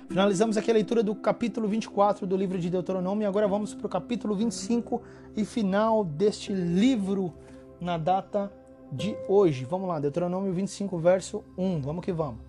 Finalizamos 0.07 0.57
aqui 0.57 0.71
a 0.71 0.73
leitura 0.73 1.03
do 1.03 1.13
capítulo 1.13 1.67
24 1.67 2.25
do 2.25 2.35
livro 2.35 2.57
de 2.57 2.67
Deuteronômio 2.67 3.23
e 3.23 3.27
agora 3.27 3.47
vamos 3.47 3.75
para 3.75 3.85
o 3.85 3.89
capítulo 3.89 4.35
25 4.35 5.01
e 5.37 5.45
final 5.45 6.03
deste 6.03 6.51
livro 6.51 7.31
na 7.79 7.95
data 7.97 8.51
de 8.91 9.15
hoje. 9.27 9.65
Vamos 9.65 9.87
lá, 9.87 9.99
Deuteronômio 9.99 10.51
25, 10.51 10.97
verso 10.97 11.43
1. 11.55 11.81
Vamos 11.81 12.03
que 12.03 12.11
vamos. 12.11 12.39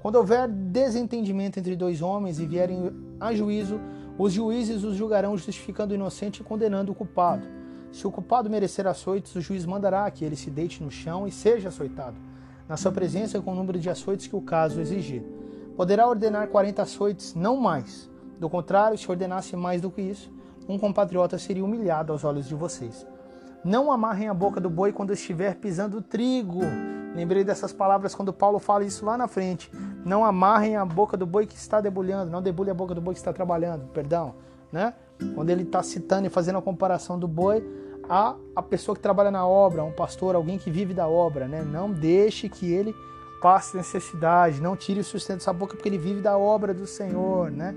Quando 0.00 0.16
houver 0.16 0.48
desentendimento 0.48 1.58
entre 1.58 1.76
dois 1.76 2.00
homens 2.00 2.40
e 2.40 2.46
vierem 2.46 2.90
a 3.20 3.34
juízo, 3.34 3.78
os 4.22 4.34
juízes 4.34 4.84
os 4.84 4.96
julgarão 4.96 5.34
justificando 5.34 5.92
o 5.92 5.94
inocente 5.94 6.40
e 6.40 6.44
condenando 6.44 6.92
o 6.92 6.94
culpado. 6.94 7.46
Se 7.90 8.06
o 8.06 8.10
culpado 8.10 8.50
merecer 8.50 8.86
açoites, 8.86 9.34
o 9.34 9.40
juiz 9.40 9.64
mandará 9.64 10.10
que 10.10 10.26
ele 10.26 10.36
se 10.36 10.50
deite 10.50 10.82
no 10.82 10.90
chão 10.90 11.26
e 11.26 11.32
seja 11.32 11.68
açoitado, 11.68 12.18
na 12.68 12.76
sua 12.76 12.92
presença 12.92 13.40
com 13.40 13.52
o 13.52 13.54
número 13.54 13.78
de 13.78 13.88
açoites 13.88 14.26
que 14.26 14.36
o 14.36 14.42
caso 14.42 14.78
exigir. 14.78 15.22
Poderá 15.74 16.06
ordenar 16.06 16.48
40 16.48 16.82
açoites, 16.82 17.34
não 17.34 17.56
mais. 17.56 18.10
Do 18.38 18.50
contrário, 18.50 18.98
se 18.98 19.10
ordenasse 19.10 19.56
mais 19.56 19.80
do 19.80 19.90
que 19.90 20.02
isso, 20.02 20.30
um 20.68 20.78
compatriota 20.78 21.38
seria 21.38 21.64
humilhado 21.64 22.12
aos 22.12 22.22
olhos 22.22 22.46
de 22.46 22.54
vocês. 22.54 23.06
Não 23.64 23.92
amarrem 23.92 24.28
a 24.28 24.34
boca 24.34 24.60
do 24.60 24.70
boi 24.70 24.92
quando 24.92 25.12
estiver 25.12 25.56
pisando 25.56 26.00
trigo. 26.00 26.60
Lembrei 27.14 27.44
dessas 27.44 27.72
palavras 27.72 28.14
quando 28.14 28.32
Paulo 28.32 28.58
fala 28.58 28.84
isso 28.84 29.04
lá 29.04 29.18
na 29.18 29.28
frente. 29.28 29.70
Não 30.04 30.24
amarrem 30.24 30.76
a 30.76 30.84
boca 30.84 31.16
do 31.16 31.26
boi 31.26 31.46
que 31.46 31.56
está 31.56 31.80
debulhando, 31.80 32.30
não 32.30 32.40
debulhe 32.40 32.70
a 32.70 32.74
boca 32.74 32.94
do 32.94 33.00
boi 33.00 33.14
que 33.14 33.20
está 33.20 33.32
trabalhando, 33.32 33.86
perdão, 33.92 34.34
né? 34.72 34.94
Quando 35.34 35.50
ele 35.50 35.64
está 35.64 35.82
citando 35.82 36.26
e 36.26 36.30
fazendo 36.30 36.58
a 36.58 36.62
comparação 36.62 37.18
do 37.18 37.28
boi 37.28 37.62
a 38.08 38.34
a 38.56 38.62
pessoa 38.62 38.96
que 38.96 39.00
trabalha 39.00 39.30
na 39.30 39.46
obra, 39.46 39.84
um 39.84 39.92
pastor, 39.92 40.34
alguém 40.34 40.58
que 40.58 40.70
vive 40.70 40.92
da 40.92 41.08
obra, 41.08 41.46
né? 41.46 41.62
Não 41.62 41.90
deixe 41.90 42.48
que 42.48 42.72
ele 42.72 42.94
passe 43.40 43.76
necessidade, 43.76 44.60
não 44.60 44.76
tire 44.76 45.00
o 45.00 45.04
sustento 45.04 45.38
dessa 45.38 45.52
boca 45.52 45.74
porque 45.74 45.88
ele 45.88 45.98
vive 45.98 46.20
da 46.20 46.36
obra 46.36 46.74
do 46.74 46.86
Senhor, 46.86 47.50
né? 47.50 47.74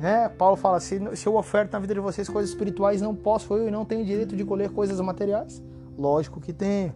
É, 0.00 0.28
Paulo 0.28 0.56
fala: 0.56 0.78
se, 0.80 1.00
se 1.16 1.26
eu 1.26 1.36
oferto 1.36 1.72
na 1.72 1.78
vida 1.78 1.94
de 1.94 2.00
vocês 2.00 2.28
coisas 2.28 2.50
espirituais, 2.50 3.00
não 3.00 3.14
posso 3.14 3.54
eu 3.54 3.68
e 3.68 3.70
não 3.70 3.84
tenho 3.84 4.04
direito 4.04 4.36
de 4.36 4.44
colher 4.44 4.70
coisas 4.70 5.00
materiais? 5.00 5.62
Lógico 5.96 6.40
que 6.40 6.52
tenho. 6.52 6.94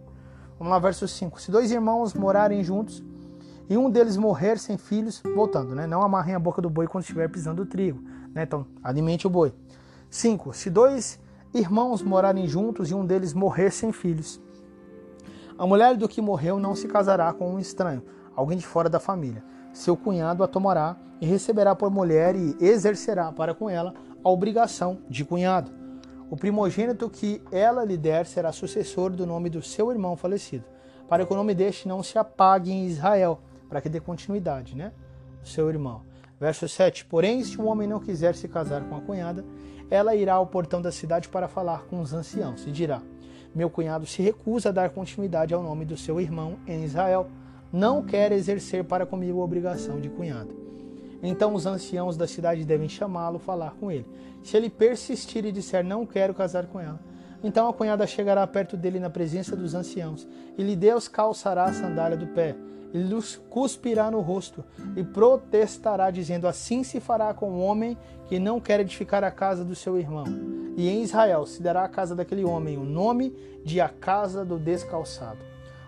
Vamos 0.58 0.70
lá, 0.70 0.78
verso 0.78 1.08
5. 1.08 1.40
Se 1.40 1.50
dois 1.50 1.72
irmãos 1.72 2.14
morarem 2.14 2.62
juntos 2.62 3.02
e 3.68 3.76
um 3.76 3.90
deles 3.90 4.16
morrer 4.16 4.58
sem 4.58 4.78
filhos, 4.78 5.20
voltando, 5.34 5.74
né? 5.74 5.86
Não 5.86 6.02
amarrem 6.02 6.34
a 6.34 6.38
boca 6.38 6.62
do 6.62 6.70
boi 6.70 6.86
quando 6.86 7.02
estiver 7.02 7.28
pisando 7.28 7.62
o 7.62 7.66
trigo, 7.66 8.00
né? 8.32 8.44
Então, 8.44 8.66
alimente 8.82 9.26
o 9.26 9.30
boi. 9.30 9.52
5. 10.08 10.52
Se 10.52 10.70
dois 10.70 11.18
irmãos 11.52 12.02
morarem 12.02 12.46
juntos 12.46 12.90
e 12.90 12.94
um 12.94 13.04
deles 13.04 13.34
morrer 13.34 13.70
sem 13.70 13.92
filhos, 13.92 14.40
a 15.58 15.66
mulher 15.66 15.96
do 15.96 16.08
que 16.08 16.20
morreu 16.20 16.58
não 16.58 16.74
se 16.74 16.86
casará 16.86 17.32
com 17.32 17.54
um 17.54 17.58
estranho, 17.58 18.02
alguém 18.36 18.56
de 18.56 18.66
fora 18.66 18.88
da 18.88 19.00
família. 19.00 19.42
Seu 19.72 19.96
cunhado 19.96 20.44
a 20.44 20.48
tomará 20.48 20.96
e 21.22 21.24
receberá 21.24 21.72
por 21.72 21.88
mulher 21.88 22.34
e 22.34 22.56
exercerá 22.60 23.30
para 23.30 23.54
com 23.54 23.70
ela 23.70 23.94
a 24.24 24.28
obrigação 24.28 24.98
de 25.08 25.24
cunhado. 25.24 25.70
O 26.28 26.36
primogênito 26.36 27.08
que 27.08 27.40
ela 27.52 27.84
lhe 27.84 27.96
der 27.96 28.26
será 28.26 28.50
sucessor 28.50 29.10
do 29.10 29.24
nome 29.24 29.48
do 29.48 29.62
seu 29.62 29.92
irmão 29.92 30.16
falecido, 30.16 30.64
para 31.08 31.24
que 31.24 31.32
o 31.32 31.36
nome 31.36 31.54
deste 31.54 31.86
não 31.86 32.02
se 32.02 32.18
apague 32.18 32.72
em 32.72 32.86
Israel, 32.88 33.38
para 33.68 33.80
que 33.80 33.88
dê 33.88 34.00
continuidade, 34.00 34.76
né? 34.76 34.92
Seu 35.44 35.68
irmão. 35.68 36.02
Verso 36.40 36.68
7: 36.68 37.04
Porém, 37.04 37.44
se 37.44 37.60
um 37.60 37.68
homem 37.68 37.86
não 37.86 38.00
quiser 38.00 38.34
se 38.34 38.48
casar 38.48 38.82
com 38.88 38.96
a 38.96 39.00
cunhada, 39.00 39.44
ela 39.88 40.16
irá 40.16 40.34
ao 40.34 40.46
portão 40.48 40.82
da 40.82 40.90
cidade 40.90 41.28
para 41.28 41.46
falar 41.46 41.84
com 41.84 42.00
os 42.00 42.12
anciãos 42.12 42.66
e 42.66 42.72
dirá: 42.72 43.00
Meu 43.54 43.70
cunhado 43.70 44.06
se 44.06 44.22
recusa 44.22 44.70
a 44.70 44.72
dar 44.72 44.90
continuidade 44.90 45.54
ao 45.54 45.62
nome 45.62 45.84
do 45.84 45.96
seu 45.96 46.20
irmão 46.20 46.56
em 46.66 46.82
Israel. 46.82 47.28
Não 47.72 48.02
quer 48.02 48.32
exercer 48.32 48.82
para 48.82 49.06
comigo 49.06 49.40
a 49.40 49.44
obrigação 49.44 50.00
de 50.00 50.08
cunhado. 50.08 50.71
Então 51.22 51.54
os 51.54 51.66
anciãos 51.66 52.16
da 52.16 52.26
cidade 52.26 52.64
devem 52.64 52.88
chamá-lo, 52.88 53.38
falar 53.38 53.74
com 53.78 53.90
ele. 53.90 54.06
Se 54.42 54.56
ele 54.56 54.68
persistir 54.68 55.44
e 55.44 55.52
disser 55.52 55.84
não 55.84 56.04
quero 56.04 56.34
casar 56.34 56.66
com 56.66 56.80
ela, 56.80 57.00
então 57.44 57.68
a 57.68 57.72
cunhada 57.72 58.06
chegará 58.06 58.46
perto 58.46 58.76
dele 58.76 58.98
na 58.98 59.10
presença 59.10 59.54
dos 59.54 59.74
anciãos 59.74 60.26
e 60.58 60.62
lhe 60.62 60.76
descalçará 60.76 61.64
a 61.64 61.72
sandália 61.72 62.16
do 62.16 62.26
pé 62.26 62.56
ele 62.92 63.14
lhes 63.14 63.40
cuspirá 63.48 64.10
no 64.10 64.20
rosto 64.20 64.62
e 64.94 65.02
protestará, 65.02 66.10
dizendo: 66.10 66.46
Assim 66.46 66.84
se 66.84 67.00
fará 67.00 67.32
com 67.32 67.50
o 67.50 67.60
homem 67.60 67.96
que 68.26 68.38
não 68.38 68.60
quer 68.60 68.80
edificar 68.80 69.24
a 69.24 69.30
casa 69.30 69.64
do 69.64 69.74
seu 69.74 69.98
irmão. 69.98 70.24
E 70.76 70.88
em 70.88 71.02
Israel 71.02 71.46
se 71.46 71.62
dará 71.62 71.84
à 71.84 71.88
casa 71.88 72.14
daquele 72.14 72.44
homem 72.44 72.76
o 72.76 72.84
nome 72.84 73.34
de 73.64 73.80
a 73.80 73.88
casa 73.88 74.44
do 74.44 74.58
descalçado. 74.58 75.38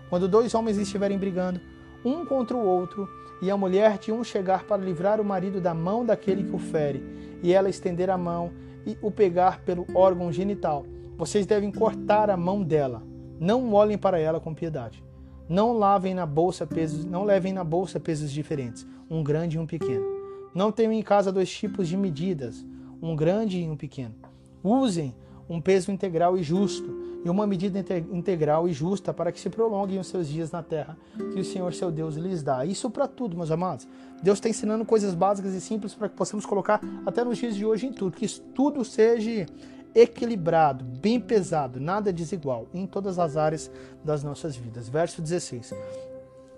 Quando 0.09 0.27
dois 0.27 0.53
homens 0.53 0.77
estiverem 0.77 1.17
brigando, 1.17 1.59
um 2.03 2.25
contra 2.25 2.55
o 2.55 2.65
outro, 2.65 3.07
e 3.41 3.51
a 3.51 3.57
mulher 3.57 3.97
de 3.97 4.11
um 4.11 4.23
chegar 4.23 4.63
para 4.63 4.81
livrar 4.81 5.19
o 5.19 5.25
marido 5.25 5.59
da 5.59 5.73
mão 5.73 6.05
daquele 6.05 6.43
que 6.43 6.55
o 6.55 6.59
fere, 6.59 7.03
e 7.43 7.53
ela 7.53 7.69
estender 7.69 8.09
a 8.09 8.17
mão 8.17 8.51
e 8.85 8.97
o 9.01 9.11
pegar 9.11 9.61
pelo 9.61 9.85
órgão 9.93 10.31
genital, 10.31 10.85
vocês 11.17 11.45
devem 11.45 11.71
cortar 11.71 12.29
a 12.29 12.37
mão 12.37 12.63
dela. 12.63 13.03
Não 13.39 13.73
olhem 13.73 13.97
para 13.97 14.19
ela 14.19 14.39
com 14.39 14.53
piedade. 14.53 15.03
Não 15.47 15.73
lavem 15.73 16.13
na 16.13 16.25
bolsa 16.25 16.65
pesos, 16.65 17.05
não 17.05 17.23
levem 17.23 17.53
na 17.53 17.63
bolsa 17.63 17.99
pesos 17.99 18.31
diferentes, 18.31 18.85
um 19.09 19.23
grande 19.23 19.57
e 19.57 19.59
um 19.59 19.65
pequeno. 19.65 20.05
Não 20.53 20.71
tenham 20.71 20.91
em 20.91 21.03
casa 21.03 21.31
dois 21.31 21.51
tipos 21.51 21.87
de 21.87 21.95
medidas, 21.95 22.65
um 23.01 23.15
grande 23.15 23.59
e 23.59 23.69
um 23.69 23.75
pequeno. 23.75 24.15
Usem 24.63 25.13
um 25.47 25.61
peso 25.61 25.91
integral 25.91 26.37
e 26.37 26.41
justo 26.41 27.04
e 27.25 27.29
uma 27.29 27.47
medida 27.47 27.83
integral 28.11 28.69
e 28.69 28.71
justa 28.71 29.11
para 29.11 29.31
que 29.31 29.39
se 29.39 29.49
prolonguem 29.49 29.99
os 29.99 30.05
seus 30.05 30.27
dias 30.27 30.51
na 30.51 30.61
terra 30.61 30.95
que 31.33 31.39
o 31.39 31.43
Senhor 31.43 31.73
seu 31.73 31.91
Deus 31.91 32.15
lhes 32.15 32.43
dá. 32.43 32.63
Isso 32.63 32.87
para 32.87 33.07
tudo, 33.07 33.35
meus 33.35 33.49
amados. 33.49 33.87
Deus 34.21 34.37
está 34.37 34.47
ensinando 34.47 34.85
coisas 34.85 35.15
básicas 35.15 35.53
e 35.55 35.59
simples 35.59 35.95
para 35.95 36.07
que 36.07 36.15
possamos 36.15 36.45
colocar 36.45 36.79
até 37.03 37.23
nos 37.23 37.39
dias 37.39 37.55
de 37.55 37.65
hoje 37.65 37.87
em 37.87 37.91
tudo, 37.91 38.15
que 38.15 38.27
tudo 38.53 38.85
seja 38.85 39.47
equilibrado, 39.95 40.85
bem 40.85 41.19
pesado, 41.19 41.79
nada 41.79 42.13
desigual 42.13 42.67
em 42.71 42.85
todas 42.85 43.17
as 43.17 43.35
áreas 43.35 43.71
das 44.03 44.23
nossas 44.23 44.55
vidas. 44.55 44.87
Verso 44.87 45.19
16. 45.19 45.73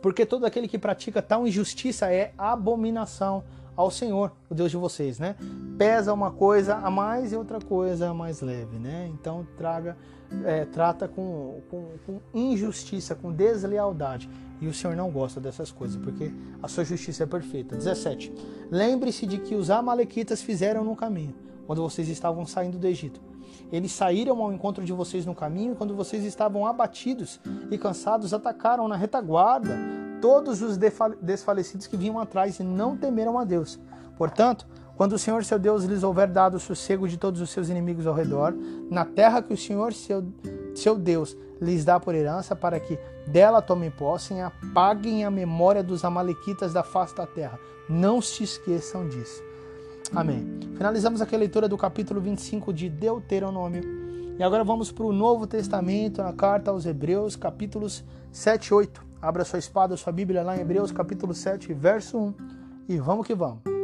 Porque 0.02 0.26
todo 0.26 0.46
aquele 0.46 0.68
que 0.68 0.78
pratica 0.78 1.22
tal 1.22 1.48
injustiça 1.48 2.12
é 2.12 2.34
abominação 2.38 3.44
ao 3.78 3.92
Senhor, 3.92 4.32
o 4.50 4.56
Deus 4.56 4.72
de 4.72 4.78
vocês, 4.78 5.20
né? 5.20 5.36
Pesa 5.78 6.12
uma 6.12 6.32
coisa 6.32 6.76
a 6.76 6.90
mais 6.90 7.32
e 7.32 7.36
outra 7.36 7.60
coisa 7.60 8.10
a 8.10 8.14
mais 8.14 8.42
leve, 8.42 8.80
né? 8.80 9.08
Então 9.14 9.46
traga, 9.56 9.96
é, 10.44 10.66
trata 10.66 11.08
com, 11.08 11.62
com, 11.70 11.86
com 12.06 12.20
injustiça, 12.34 13.16
com 13.16 13.32
deslealdade. 13.32 14.30
E 14.60 14.68
o 14.68 14.74
Senhor 14.74 14.96
não 14.96 15.12
gosta 15.12 15.40
dessas 15.40 15.72
coisas, 15.72 16.02
porque 16.02 16.32
a 16.62 16.68
sua 16.68 16.84
justiça 16.84 17.24
é 17.24 17.26
perfeita. 17.26 17.76
17. 17.76 18.34
Lembre-se 18.72 19.26
de 19.26 19.38
que 19.38 19.56
os 19.56 19.70
amalequitas 19.70 20.42
fizeram 20.42 20.84
no 20.84 20.96
caminho 20.96 21.36
quando 21.66 21.82
vocês 21.82 22.08
estavam 22.08 22.46
saindo 22.46 22.78
do 22.78 22.88
Egito. 22.88 23.22
Eles 23.72 23.92
saíram 23.92 24.42
ao 24.42 24.52
encontro 24.52 24.84
de 24.84 24.94
vocês 24.94 25.26
no 25.26 25.36
caminho, 25.36 25.74
e 25.74 25.76
quando 25.76 25.94
vocês 25.96 26.24
estavam 26.24 26.66
abatidos 26.66 27.40
e 27.70 27.78
cansados, 27.78 28.34
atacaram 28.34 28.88
na 28.88 28.96
retaguarda 28.96 29.78
todos 30.22 30.62
os 30.62 30.78
desfalecidos 30.78 31.86
que 31.86 31.98
vinham 31.98 32.20
atrás 32.20 32.60
e 32.60 32.64
não 32.64 32.96
temeram 32.96 33.38
a 33.38 33.44
Deus. 33.44 33.80
Portanto, 34.18 34.66
quando 34.98 35.14
o 35.14 35.20
Senhor 35.20 35.46
seu 35.46 35.60
Deus 35.60 35.84
lhes 35.84 36.02
houver 36.02 36.28
dado 36.28 36.58
o 36.58 36.60
sossego 36.60 37.08
de 37.08 37.18
todos 37.18 37.40
os 37.40 37.52
seus 37.52 37.70
inimigos 37.70 38.08
ao 38.08 38.16
redor, 38.16 38.54
na 38.90 39.06
terra 39.06 39.44
que 39.44 39.54
o 39.54 39.58
Senhor 39.58 39.94
seu, 39.94 40.26
seu 40.74 40.98
Deus 40.98 41.38
lhes 41.62 41.86
dá 41.86 42.00
por 42.00 42.16
herança, 42.16 42.56
para 42.56 42.80
que 42.80 42.98
dela 43.28 43.62
tomem 43.62 43.92
posse, 43.92 44.34
e 44.34 44.42
apaguem 44.42 45.24
a 45.24 45.30
memória 45.30 45.84
dos 45.84 46.04
amalequitas 46.04 46.74
da 46.74 46.84
face 46.84 47.16
da 47.16 47.28
terra. 47.28 47.60
Não 47.88 48.20
se 48.20 48.44
esqueçam 48.44 49.08
disso. 49.08 49.44
Amém. 50.16 50.60
Finalizamos 50.76 51.22
aqui 51.22 51.36
a 51.36 51.40
leitura 51.40 51.70
do 51.70 51.78
capítulo 51.78 52.20
25 52.20 52.74
de 52.74 52.90
Deuteronômio. 52.90 53.84
E 54.40 54.44
agora 54.44 54.64
vamos 54.64 54.92
para 54.92 55.06
o 55.06 55.14
Novo 55.14 55.46
Testamento, 55.46 56.24
na 56.24 56.34
carta 56.34 56.72
aos 56.72 56.88
Hebreus, 56.88 57.36
capítulos 57.36 58.04
7 58.32 58.68
e 58.68 58.74
8. 58.74 59.06
Abra 59.22 59.46
sua 59.46 59.60
espada, 59.60 59.96
sua 59.96 60.12
Bíblia 60.12 60.42
lá 60.42 60.58
em 60.58 60.62
Hebreus, 60.62 60.92
capítulo 60.92 61.36
7, 61.36 61.72
verso 61.74 62.18
1. 62.18 62.34
E 62.90 62.98
vamos 62.98 63.28
que 63.28 63.36
vamos. 63.36 63.77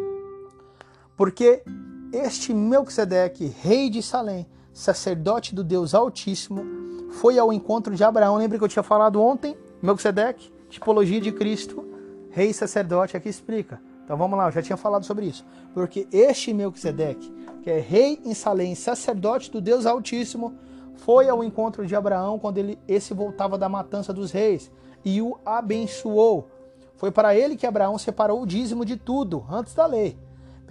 Porque 1.15 1.63
este 2.11 2.53
Melquisedeque, 2.53 3.53
rei 3.61 3.89
de 3.89 4.01
Salém, 4.01 4.47
sacerdote 4.73 5.53
do 5.53 5.63
Deus 5.63 5.93
Altíssimo, 5.93 6.63
foi 7.11 7.37
ao 7.37 7.53
encontro 7.53 7.95
de 7.95 8.03
Abraão. 8.03 8.37
Lembra 8.37 8.57
que 8.57 8.63
eu 8.63 8.69
tinha 8.69 8.83
falado 8.83 9.21
ontem? 9.21 9.57
Melquisedeque, 9.81 10.51
tipologia 10.69 11.19
de 11.21 11.31
Cristo, 11.31 11.85
rei 12.29 12.53
sacerdote, 12.53 13.15
aqui 13.15 13.29
explica 13.29 13.79
então 14.03 14.17
vamos 14.17 14.37
lá, 14.37 14.47
eu 14.47 14.51
já 14.51 14.61
tinha 14.61 14.77
falado 14.77 15.05
sobre 15.05 15.25
isso. 15.25 15.45
Porque 15.73 16.07
este 16.11 16.53
Melquisedeque, 16.53 17.31
que 17.61 17.69
é 17.69 17.79
rei 17.79 18.19
em 18.25 18.33
Salém, 18.33 18.75
sacerdote 18.75 19.49
do 19.49 19.61
Deus 19.61 19.85
Altíssimo, 19.85 20.53
foi 20.95 21.29
ao 21.29 21.43
encontro 21.43 21.85
de 21.85 21.95
Abraão 21.95 22.37
quando 22.37 22.57
ele, 22.57 22.77
esse 22.87 23.13
voltava 23.13 23.57
da 23.57 23.69
matança 23.69 24.13
dos 24.13 24.31
reis 24.31 24.71
e 25.03 25.21
o 25.21 25.37
abençoou. 25.45 26.49
Foi 26.95 27.11
para 27.11 27.35
ele 27.35 27.55
que 27.55 27.65
Abraão 27.65 27.97
separou 27.97 28.41
o 28.41 28.45
dízimo 28.45 28.85
de 28.85 28.97
tudo, 28.97 29.45
antes 29.49 29.73
da 29.73 29.85
lei. 29.85 30.17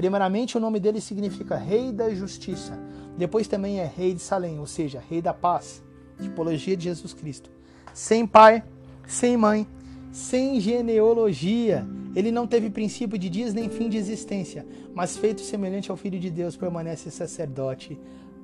Primeiramente, 0.03 0.57
o 0.57 0.61
nome 0.61 0.81
dele 0.81 1.01
significa 1.01 1.57
Rei 1.57 1.93
da 1.93 2.13
Justiça. 2.13 2.77
Depois 3.17 3.47
também 3.47 3.79
é 3.79 3.87
Rei 3.87 4.13
de 4.13 4.21
Salém, 4.21 4.59
ou 4.59 4.67
seja, 4.67 5.01
Rei 5.09 5.23
da 5.23 5.33
Paz. 5.33 5.81
Tipologia 6.21 6.77
de 6.77 6.83
Jesus 6.83 7.15
Cristo. 7.15 7.49
Sem 7.95 8.27
pai, 8.27 8.65
sem 9.07 9.37
mãe, 9.37 9.65
sem 10.11 10.59
genealogia. 10.59 11.87
Ele 12.17 12.33
não 12.33 12.49
teve 12.49 12.69
princípio 12.69 13.17
de 13.17 13.29
dias 13.29 13.55
nem 13.55 13.71
fim 13.71 13.89
de 13.89 13.97
existência, 13.97 14.67
mas 14.93 15.17
feito 15.17 15.41
semelhante 15.41 15.89
ao 15.89 15.97
Filho 15.97 16.19
de 16.19 16.31
Deus, 16.31 16.57
permanece 16.57 17.09
sacerdote 17.09 17.97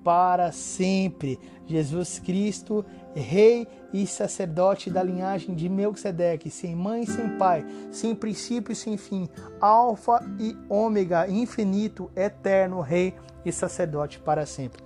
para 0.05 0.53
sempre. 0.53 1.41
Jesus 1.67 2.21
Cristo, 2.21 2.85
Rei 3.19 3.67
e 3.93 4.07
sacerdote 4.07 4.91
da 4.91 5.03
linhagem 5.03 5.55
de 5.55 5.69
Melquisedeque, 5.69 6.51
sem 6.51 6.75
mãe, 6.75 7.07
sem 7.07 7.37
pai, 7.37 7.65
sem 7.91 8.15
princípio 8.15 8.73
e 8.73 8.77
sem 8.77 8.97
fim, 8.97 9.29
Alfa 9.61 10.25
e 10.39 10.57
Ômega, 10.69 11.29
infinito, 11.29 12.11
eterno, 12.15 12.81
Rei 12.81 13.15
e 13.45 13.53
sacerdote 13.53 14.19
para 14.19 14.47
sempre. 14.47 14.83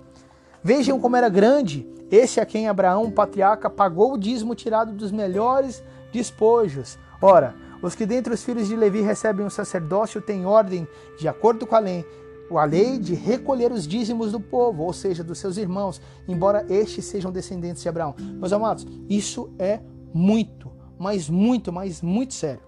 Vejam 0.63 0.99
como 0.99 1.15
era 1.15 1.29
grande 1.29 1.87
esse 2.09 2.39
a 2.39 2.45
quem 2.45 2.67
Abraão, 2.67 3.09
patriarca, 3.09 3.69
pagou 3.69 4.13
o 4.13 4.17
dízimo 4.17 4.53
tirado 4.53 4.93
dos 4.93 5.11
melhores 5.11 5.83
despojos. 6.11 6.97
Ora, 7.21 7.55
os 7.81 7.95
que 7.95 8.05
dentre 8.05 8.33
os 8.33 8.43
filhos 8.43 8.67
de 8.67 8.75
Levi 8.75 9.01
recebem 9.01 9.45
o 9.45 9.49
sacerdócio 9.49 10.21
têm 10.21 10.45
ordem, 10.45 10.87
de 11.17 11.27
acordo 11.27 11.67
com 11.67 11.75
a 11.75 11.79
lei, 11.79 12.05
a 12.51 12.65
lei 12.65 12.99
de 12.99 13.13
recolher 13.13 13.71
os 13.71 13.87
dízimos 13.87 14.31
do 14.31 14.39
povo, 14.39 14.83
ou 14.83 14.93
seja, 14.93 15.23
dos 15.23 15.39
seus 15.39 15.57
irmãos, 15.57 16.01
embora 16.27 16.65
estes 16.69 17.05
sejam 17.05 17.31
descendentes 17.31 17.81
de 17.81 17.89
Abraão. 17.89 18.15
Meus 18.19 18.53
amados, 18.53 18.85
isso 19.09 19.51
é 19.57 19.79
muito, 20.13 20.71
mas 20.99 21.29
muito, 21.29 21.71
mas 21.71 22.01
muito 22.01 22.33
sério, 22.33 22.63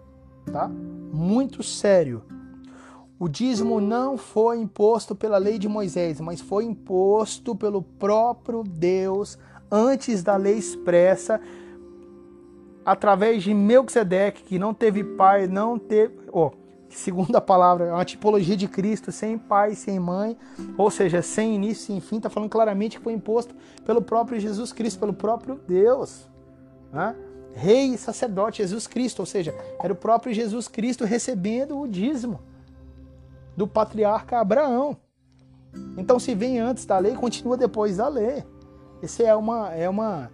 tá? 0.52 0.68
Muito 0.68 1.62
sério. 1.62 2.24
O 3.18 3.30
dízimo 3.30 3.80
não 3.80 4.18
foi 4.18 4.60
imposto 4.60 5.16
pela 5.16 5.38
lei 5.38 5.58
de 5.58 5.68
Moisés, 5.68 6.20
mas 6.20 6.42
foi 6.42 6.66
imposto 6.66 7.56
pelo 7.56 7.82
próprio 7.82 8.64
Deus 8.64 9.38
antes 9.72 10.22
da 10.22 10.36
lei 10.36 10.58
expressa 10.58 11.40
através 12.86 13.44
de 13.44 13.54
Melquisedeque, 13.54 14.44
que 14.44 14.60
não 14.60 14.74
teve 14.74 15.04
pai, 15.04 15.48
não 15.48 15.80
teve. 15.80 16.14
Oh, 16.32 16.52
segundo 16.96 17.36
a 17.36 17.42
palavra, 17.42 17.86
é 17.86 17.92
uma 17.92 18.06
tipologia 18.06 18.56
de 18.56 18.68
Cristo, 18.68 19.12
sem 19.12 19.38
pai, 19.38 19.76
sem 19.76 20.00
mãe, 20.00 20.38
ou 20.78 20.90
seja, 20.90 21.22
sem 21.22 21.54
início, 21.54 21.88
sem 21.88 22.00
fim, 22.00 22.18
está 22.18 22.30
falando 22.30 22.50
claramente 22.50 22.98
que 22.98 23.04
foi 23.04 23.14
imposto 23.14 23.54
pelo 23.86 24.02
próprio 24.02 24.40
Jesus 24.40 24.72
Cristo, 24.72 25.00
pelo 25.00 25.14
próprio 25.14 25.60
Deus. 25.68 26.26
Né? 26.94 27.14
Rei 27.54 27.94
e 27.94 27.98
sacerdote 27.98 28.60
Jesus 28.60 28.88
Cristo, 28.88 29.20
ou 29.20 29.26
seja, 29.26 29.54
era 29.84 29.92
o 29.92 29.96
próprio 29.96 30.34
Jesus 30.34 30.70
Cristo 30.70 31.04
recebendo 31.04 31.78
o 31.78 31.88
dízimo 31.88 32.40
do 33.58 33.68
patriarca 33.68 34.40
Abraão. 34.40 34.98
Então, 35.98 36.18
se 36.18 36.34
vem 36.34 36.60
antes 36.60 36.86
da 36.86 36.98
lei, 36.98 37.14
continua 37.14 37.58
depois 37.58 37.98
da 37.98 38.08
lei. 38.08 38.44
Esse 39.04 39.24
é 39.24 39.36
uma, 39.36 39.74
é 39.74 39.90
uma 39.90 40.32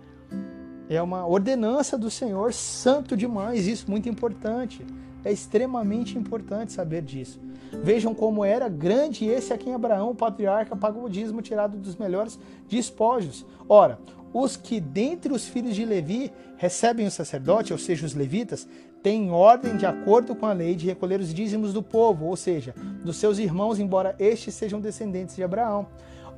é 0.87 1.01
uma 1.01 1.25
ordenança 1.25 1.97
do 1.97 2.11
Senhor, 2.11 2.53
santo 2.53 3.15
demais, 3.15 3.65
isso 3.65 3.89
muito 3.89 4.09
importante. 4.09 4.85
É 5.23 5.31
extremamente 5.31 6.17
importante 6.17 6.71
saber 6.71 7.01
disso. 7.01 7.39
Vejam 7.83 8.13
como 8.13 8.43
era 8.43 8.67
grande 8.67 9.25
esse 9.25 9.53
a 9.53 9.57
quem 9.57 9.73
Abraão, 9.73 10.11
o 10.11 10.15
patriarca, 10.15 10.75
pagou 10.75 11.05
o 11.05 11.09
dízimo 11.09 11.41
tirado 11.41 11.77
dos 11.77 11.95
melhores 11.95 12.39
despojos. 12.67 13.45
Ora, 13.69 13.99
os 14.33 14.55
que 14.55 14.79
dentre 14.79 15.33
os 15.33 15.47
filhos 15.47 15.75
de 15.75 15.85
Levi 15.85 16.31
recebem 16.57 17.05
o 17.05 17.11
sacerdote, 17.11 17.73
ou 17.73 17.79
seja, 17.79 18.05
os 18.05 18.13
levitas, 18.13 18.67
têm 19.01 19.31
ordem 19.31 19.77
de 19.77 19.85
acordo 19.85 20.35
com 20.35 20.45
a 20.45 20.53
lei 20.53 20.75
de 20.75 20.85
recolher 20.85 21.19
os 21.19 21.33
dízimos 21.33 21.73
do 21.73 21.81
povo, 21.81 22.25
ou 22.25 22.35
seja, 22.35 22.73
dos 23.03 23.17
seus 23.17 23.39
irmãos, 23.39 23.79
embora 23.79 24.15
estes 24.19 24.53
sejam 24.53 24.79
descendentes 24.79 25.35
de 25.35 25.43
Abraão. 25.43 25.87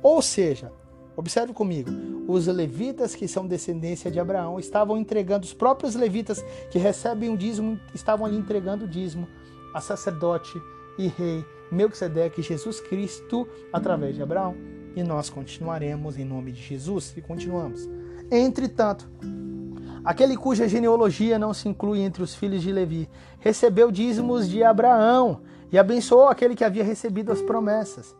Ou 0.02 0.22
seja, 0.22 0.72
observe 1.16 1.52
comigo, 1.52 1.90
os 2.26 2.46
levitas 2.46 3.14
que 3.14 3.28
são 3.28 3.46
descendência 3.46 4.10
de 4.10 4.18
Abraão 4.18 4.58
estavam 4.58 4.96
entregando, 4.96 5.44
os 5.44 5.54
próprios 5.54 5.94
levitas 5.94 6.44
que 6.70 6.78
recebem 6.78 7.32
o 7.32 7.36
dízimo, 7.36 7.78
estavam 7.94 8.26
ali 8.26 8.36
entregando 8.36 8.84
o 8.84 8.88
dízimo 8.88 9.28
a 9.72 9.80
sacerdote 9.80 10.60
e 10.98 11.08
rei 11.08 11.44
Melquisedeque 11.70 12.42
Jesus 12.42 12.80
Cristo 12.80 13.48
através 13.72 14.14
de 14.14 14.22
Abraão 14.22 14.54
e 14.94 15.02
nós 15.02 15.28
continuaremos 15.28 16.16
em 16.18 16.24
nome 16.24 16.52
de 16.52 16.62
Jesus 16.62 17.12
e 17.16 17.20
continuamos. 17.20 17.88
Entretanto, 18.30 19.08
aquele 20.04 20.36
cuja 20.36 20.68
genealogia 20.68 21.38
não 21.38 21.52
se 21.52 21.68
inclui 21.68 22.00
entre 22.00 22.22
os 22.22 22.34
filhos 22.34 22.62
de 22.62 22.72
Levi 22.72 23.08
recebeu 23.40 23.90
dízimos 23.90 24.48
de 24.48 24.62
Abraão 24.62 25.42
e 25.72 25.78
abençoou 25.78 26.28
aquele 26.28 26.54
que 26.54 26.64
havia 26.64 26.84
recebido 26.84 27.32
as 27.32 27.42
promessas. 27.42 28.14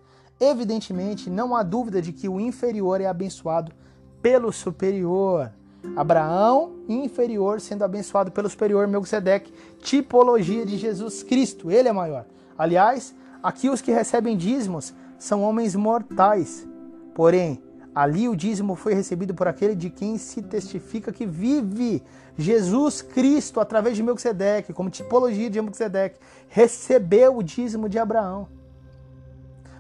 Evidentemente, 0.51 1.31
não 1.31 1.57
há 1.57 1.63
dúvida 1.63 2.03
de 2.03 2.13
que 2.13 2.29
o 2.29 2.39
inferior 2.39 3.01
é 3.01 3.07
abençoado 3.07 3.73
pelo 4.21 4.53
superior. 4.53 5.51
Abraão, 5.97 6.73
inferior, 6.87 7.63
sendo 7.63 7.83
abençoado 7.83 8.31
pelo 8.31 8.51
superior 8.51 8.87
Melquisedeque, 8.87 9.55
tipologia 9.81 10.67
de 10.67 10.77
Jesus 10.77 11.23
Cristo, 11.23 11.71
ele 11.71 11.89
é 11.89 11.93
maior. 11.93 12.27
Aliás, 12.59 13.15
aqui 13.43 13.71
os 13.71 13.81
que 13.81 13.91
recebem 13.91 14.37
dízimos 14.37 14.93
são 15.19 15.43
homens 15.43 15.75
mortais. 15.75 16.69
Porém, 17.15 17.63
ali 17.95 18.29
o 18.29 18.37
dízimo 18.37 18.75
foi 18.75 18.93
recebido 18.93 19.33
por 19.33 19.49
aquele 19.49 19.75
de 19.75 19.89
quem 19.89 20.19
se 20.19 20.43
testifica 20.43 21.11
que 21.11 21.25
vive. 21.25 22.03
Jesus 22.37 23.01
Cristo, 23.01 23.61
através 23.61 23.97
de 23.97 24.03
Melquisedeque, 24.03 24.75
como 24.75 24.91
tipologia 24.91 25.49
de 25.49 25.63
Melquisedeque, 25.63 26.21
recebeu 26.49 27.39
o 27.39 27.43
dízimo 27.43 27.89
de 27.89 27.99
Abraão. 27.99 28.47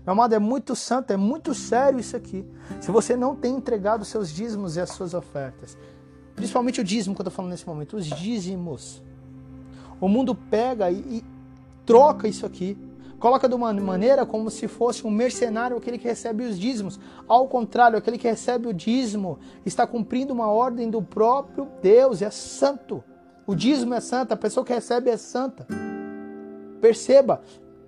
Meu 0.04 0.12
amado, 0.12 0.34
é 0.34 0.38
muito 0.38 0.74
santo, 0.76 1.12
é 1.12 1.16
muito 1.16 1.54
sério 1.54 1.98
isso 1.98 2.16
aqui. 2.16 2.44
Se 2.80 2.90
você 2.90 3.16
não 3.16 3.34
tem 3.34 3.56
entregado 3.56 4.04
seus 4.04 4.30
dízimos 4.30 4.76
e 4.76 4.80
as 4.80 4.90
suas 4.90 5.14
ofertas, 5.14 5.78
principalmente 6.36 6.80
o 6.80 6.84
dízimo 6.84 7.14
que 7.14 7.20
eu 7.20 7.24
estou 7.24 7.34
falando 7.34 7.52
nesse 7.52 7.66
momento, 7.66 7.96
os 7.96 8.06
dízimos, 8.06 9.02
o 10.00 10.08
mundo 10.08 10.34
pega 10.34 10.90
e, 10.90 10.96
e 10.96 11.24
troca 11.86 12.28
isso 12.28 12.44
aqui 12.44 12.76
Coloca 13.24 13.48
de 13.48 13.54
uma 13.54 13.72
maneira 13.72 14.26
como 14.26 14.50
se 14.50 14.68
fosse 14.68 15.06
um 15.06 15.10
mercenário 15.10 15.78
aquele 15.78 15.96
que 15.96 16.06
recebe 16.06 16.44
os 16.44 16.58
dízimos. 16.58 17.00
Ao 17.26 17.48
contrário, 17.48 17.96
aquele 17.96 18.18
que 18.18 18.28
recebe 18.28 18.68
o 18.68 18.74
dízimo 18.74 19.38
está 19.64 19.86
cumprindo 19.86 20.34
uma 20.34 20.48
ordem 20.48 20.90
do 20.90 21.00
próprio 21.00 21.66
Deus, 21.80 22.20
é 22.20 22.28
santo. 22.28 23.02
O 23.46 23.54
dízimo 23.54 23.94
é 23.94 24.00
santo, 24.00 24.32
a 24.32 24.36
pessoa 24.36 24.62
que 24.62 24.74
recebe 24.74 25.08
é 25.08 25.16
santa. 25.16 25.66
Perceba, 26.82 27.40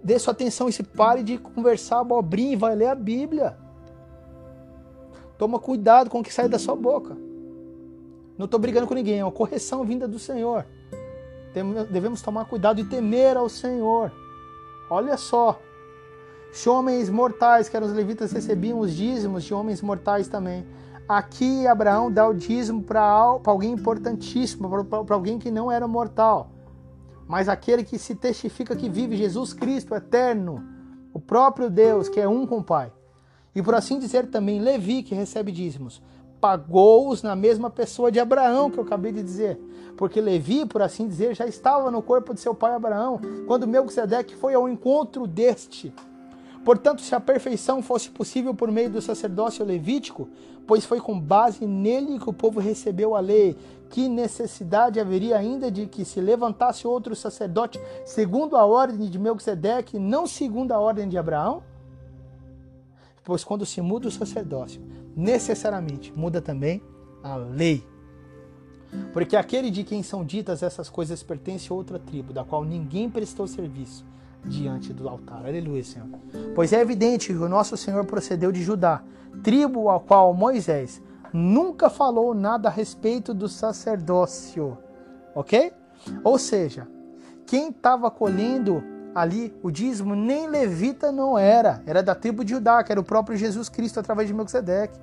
dê 0.07 0.21
sua 0.21 0.31
atenção 0.31 0.69
e 0.69 0.73
se 0.73 0.85
pare 0.85 1.25
de 1.25 1.37
conversar 1.37 1.99
abobrinha 1.99 2.53
e 2.53 2.57
vai 2.57 2.77
ler 2.77 2.87
a 2.87 2.95
Bíblia. 2.95 3.57
Toma 5.37 5.59
cuidado 5.59 6.09
com 6.09 6.21
o 6.21 6.23
que 6.23 6.33
sai 6.33 6.49
da 6.49 6.61
sua 6.61 6.77
boca. 6.77 7.17
Não 8.39 8.45
estou 8.45 8.61
brigando 8.61 8.87
com 8.87 8.95
ninguém, 8.95 9.19
é 9.19 9.25
uma 9.25 9.33
correção 9.33 9.85
vinda 9.85 10.07
do 10.07 10.17
Senhor. 10.17 10.65
Devemos 11.91 12.23
tomar 12.23 12.45
cuidado 12.45 12.81
e 12.81 12.85
temer 12.85 13.37
ao 13.37 13.49
Senhor. 13.49 14.13
Olha 14.89 15.17
só. 15.17 15.59
Se 16.53 16.69
homens 16.69 17.11
mortais, 17.11 17.69
que 17.69 17.77
eram 17.77 17.89
os 17.89 17.93
levitas, 17.93 18.31
recebiam 18.31 18.79
os 18.79 18.95
dízimos 18.95 19.43
de 19.43 19.53
homens 19.53 19.83
mortais 19.83 20.29
também. 20.29 20.65
Aqui 21.09 21.67
Abraão 21.67 22.13
dá 22.13 22.29
o 22.29 22.33
dízimo 22.33 22.81
para 22.81 23.03
alguém 23.03 23.73
importantíssimo, 23.73 24.69
para 24.85 25.17
alguém 25.17 25.37
que 25.37 25.51
não 25.51 25.71
era 25.71 25.89
mortal. 25.89 26.53
Mas 27.27 27.49
aquele 27.49 27.85
que 27.85 27.99
se 27.99 28.15
testifica 28.15 28.77
que 28.77 28.89
vive 28.89 29.17
Jesus 29.17 29.53
Cristo 29.53 29.95
eterno, 29.95 30.65
o 31.13 31.21
próprio 31.21 31.69
Deus, 31.69 32.09
que 32.09 32.21
é 32.21 32.29
um 32.29 32.47
com 32.47 32.59
o 32.59 32.65
Pai. 32.65 32.93
E 33.55 33.63
por 33.63 33.75
assim 33.75 33.99
dizer 33.99 34.27
também 34.27 34.61
Levi, 34.61 35.03
que 35.03 35.15
recebe 35.15 35.51
dízimos, 35.51 36.03
pagou-os 36.41 37.23
na 37.23 37.35
mesma 37.35 37.71
pessoa 37.71 38.13
de 38.13 38.21
Abraão, 38.21 38.71
que 38.71 38.79
eu 38.79 38.85
acabei 38.85 39.13
de 39.13 39.23
dizer 39.23 39.59
porque 39.97 40.21
Levi, 40.21 40.67
por 40.67 40.83
assim 40.83 41.09
dizer, 41.09 41.35
já 41.35 41.47
estava 41.47 41.91
no 41.91 42.03
corpo 42.03 42.35
de 42.35 42.41
seu 42.41 42.55
pai 42.55 42.75
Abraão, 42.75 43.19
quando 43.47 43.67
Melquisedeque 43.67 44.37
foi 44.37 44.55
ao 44.55 44.69
encontro 44.69 45.27
deste. 45.27 45.93
Portanto, 46.67 47.01
se 47.01 47.15
a 47.15 47.21
perfeição 47.21 47.81
fosse 47.81 48.11
possível 48.11 48.53
por 48.53 48.73
meio 48.73 48.91
do 48.91 49.01
sacerdócio 49.01 49.65
levítico, 49.65 50.29
pois 50.67 50.85
foi 50.85 51.01
com 51.01 51.17
base 51.17 51.65
nele 51.65 52.19
que 52.19 52.29
o 52.29 52.33
povo 52.33 52.59
recebeu 52.59 53.15
a 53.15 53.21
lei, 53.21 53.57
que 53.89 54.09
necessidade 54.09 54.99
haveria 54.99 55.37
ainda 55.37 55.71
de 55.71 55.87
que 55.87 56.05
se 56.05 56.21
levantasse 56.21 56.85
outro 56.85 57.15
sacerdote 57.15 57.79
segundo 58.05 58.57
a 58.57 58.67
ordem 58.67 59.09
de 59.09 59.17
Melquisedeque, 59.17 59.97
não 59.97 60.27
segundo 60.27 60.73
a 60.73 60.81
ordem 60.81 61.09
de 61.09 61.17
Abraão? 61.17 61.63
Pois 63.23 63.45
quando 63.45 63.65
se 63.65 63.81
muda 63.81 64.09
o 64.09 64.11
sacerdócio, 64.11 64.83
necessariamente 65.15 66.13
muda 66.17 66.43
também 66.43 66.83
a 67.23 67.37
lei. 67.37 67.87
Porque 69.13 69.37
aquele 69.37 69.71
de 69.71 69.85
quem 69.85 70.03
são 70.03 70.25
ditas 70.25 70.65
essas 70.65 70.91
coisas 70.91 71.23
pertence 71.23 71.71
a 71.71 71.77
outra 71.77 71.97
tribo, 71.97 72.33
da 72.33 72.43
qual 72.43 72.65
ninguém 72.65 73.09
prestou 73.09 73.47
serviço 73.47 74.05
diante 74.47 74.93
do 74.93 75.09
altar. 75.09 75.45
Aleluia, 75.45 75.83
Senhor. 75.85 76.09
Pois 76.55 76.73
é 76.73 76.81
evidente 76.81 77.29
que 77.29 77.39
o 77.39 77.49
nosso 77.49 77.77
Senhor 77.77 78.05
procedeu 78.05 78.51
de 78.53 78.63
Judá, 78.63 79.03
tribo 79.43 79.91
a 79.91 80.01
qual 80.01 80.33
Moisés 80.33 81.03
nunca 81.33 81.91
falou 81.91 82.35
nada 82.35 82.69
a 82.69 82.73
respeito 82.73 83.35
do 83.35 83.49
sacerdócio. 83.49 84.79
Ok? 85.35 85.73
Ou 86.23 86.39
seja, 86.39 86.89
quem 87.47 87.69
estava 87.69 88.11
colhendo 88.11 88.83
ali 89.15 89.55
o 89.63 89.71
dízimo 89.71 90.15
nem 90.15 90.47
levita 90.47 91.11
não 91.11 91.39
era, 91.39 91.83
era 91.87 92.03
da 92.03 92.15
tribo 92.15 92.45
de 92.45 92.53
Judá, 92.53 92.83
que 92.83 92.93
era 92.93 93.01
o 93.01 93.05
próprio 93.05 93.37
Jesus 93.37 93.69
Cristo 93.69 94.01
através 94.01 94.29
de 94.29 94.35
Melquisedeque. 94.35 94.99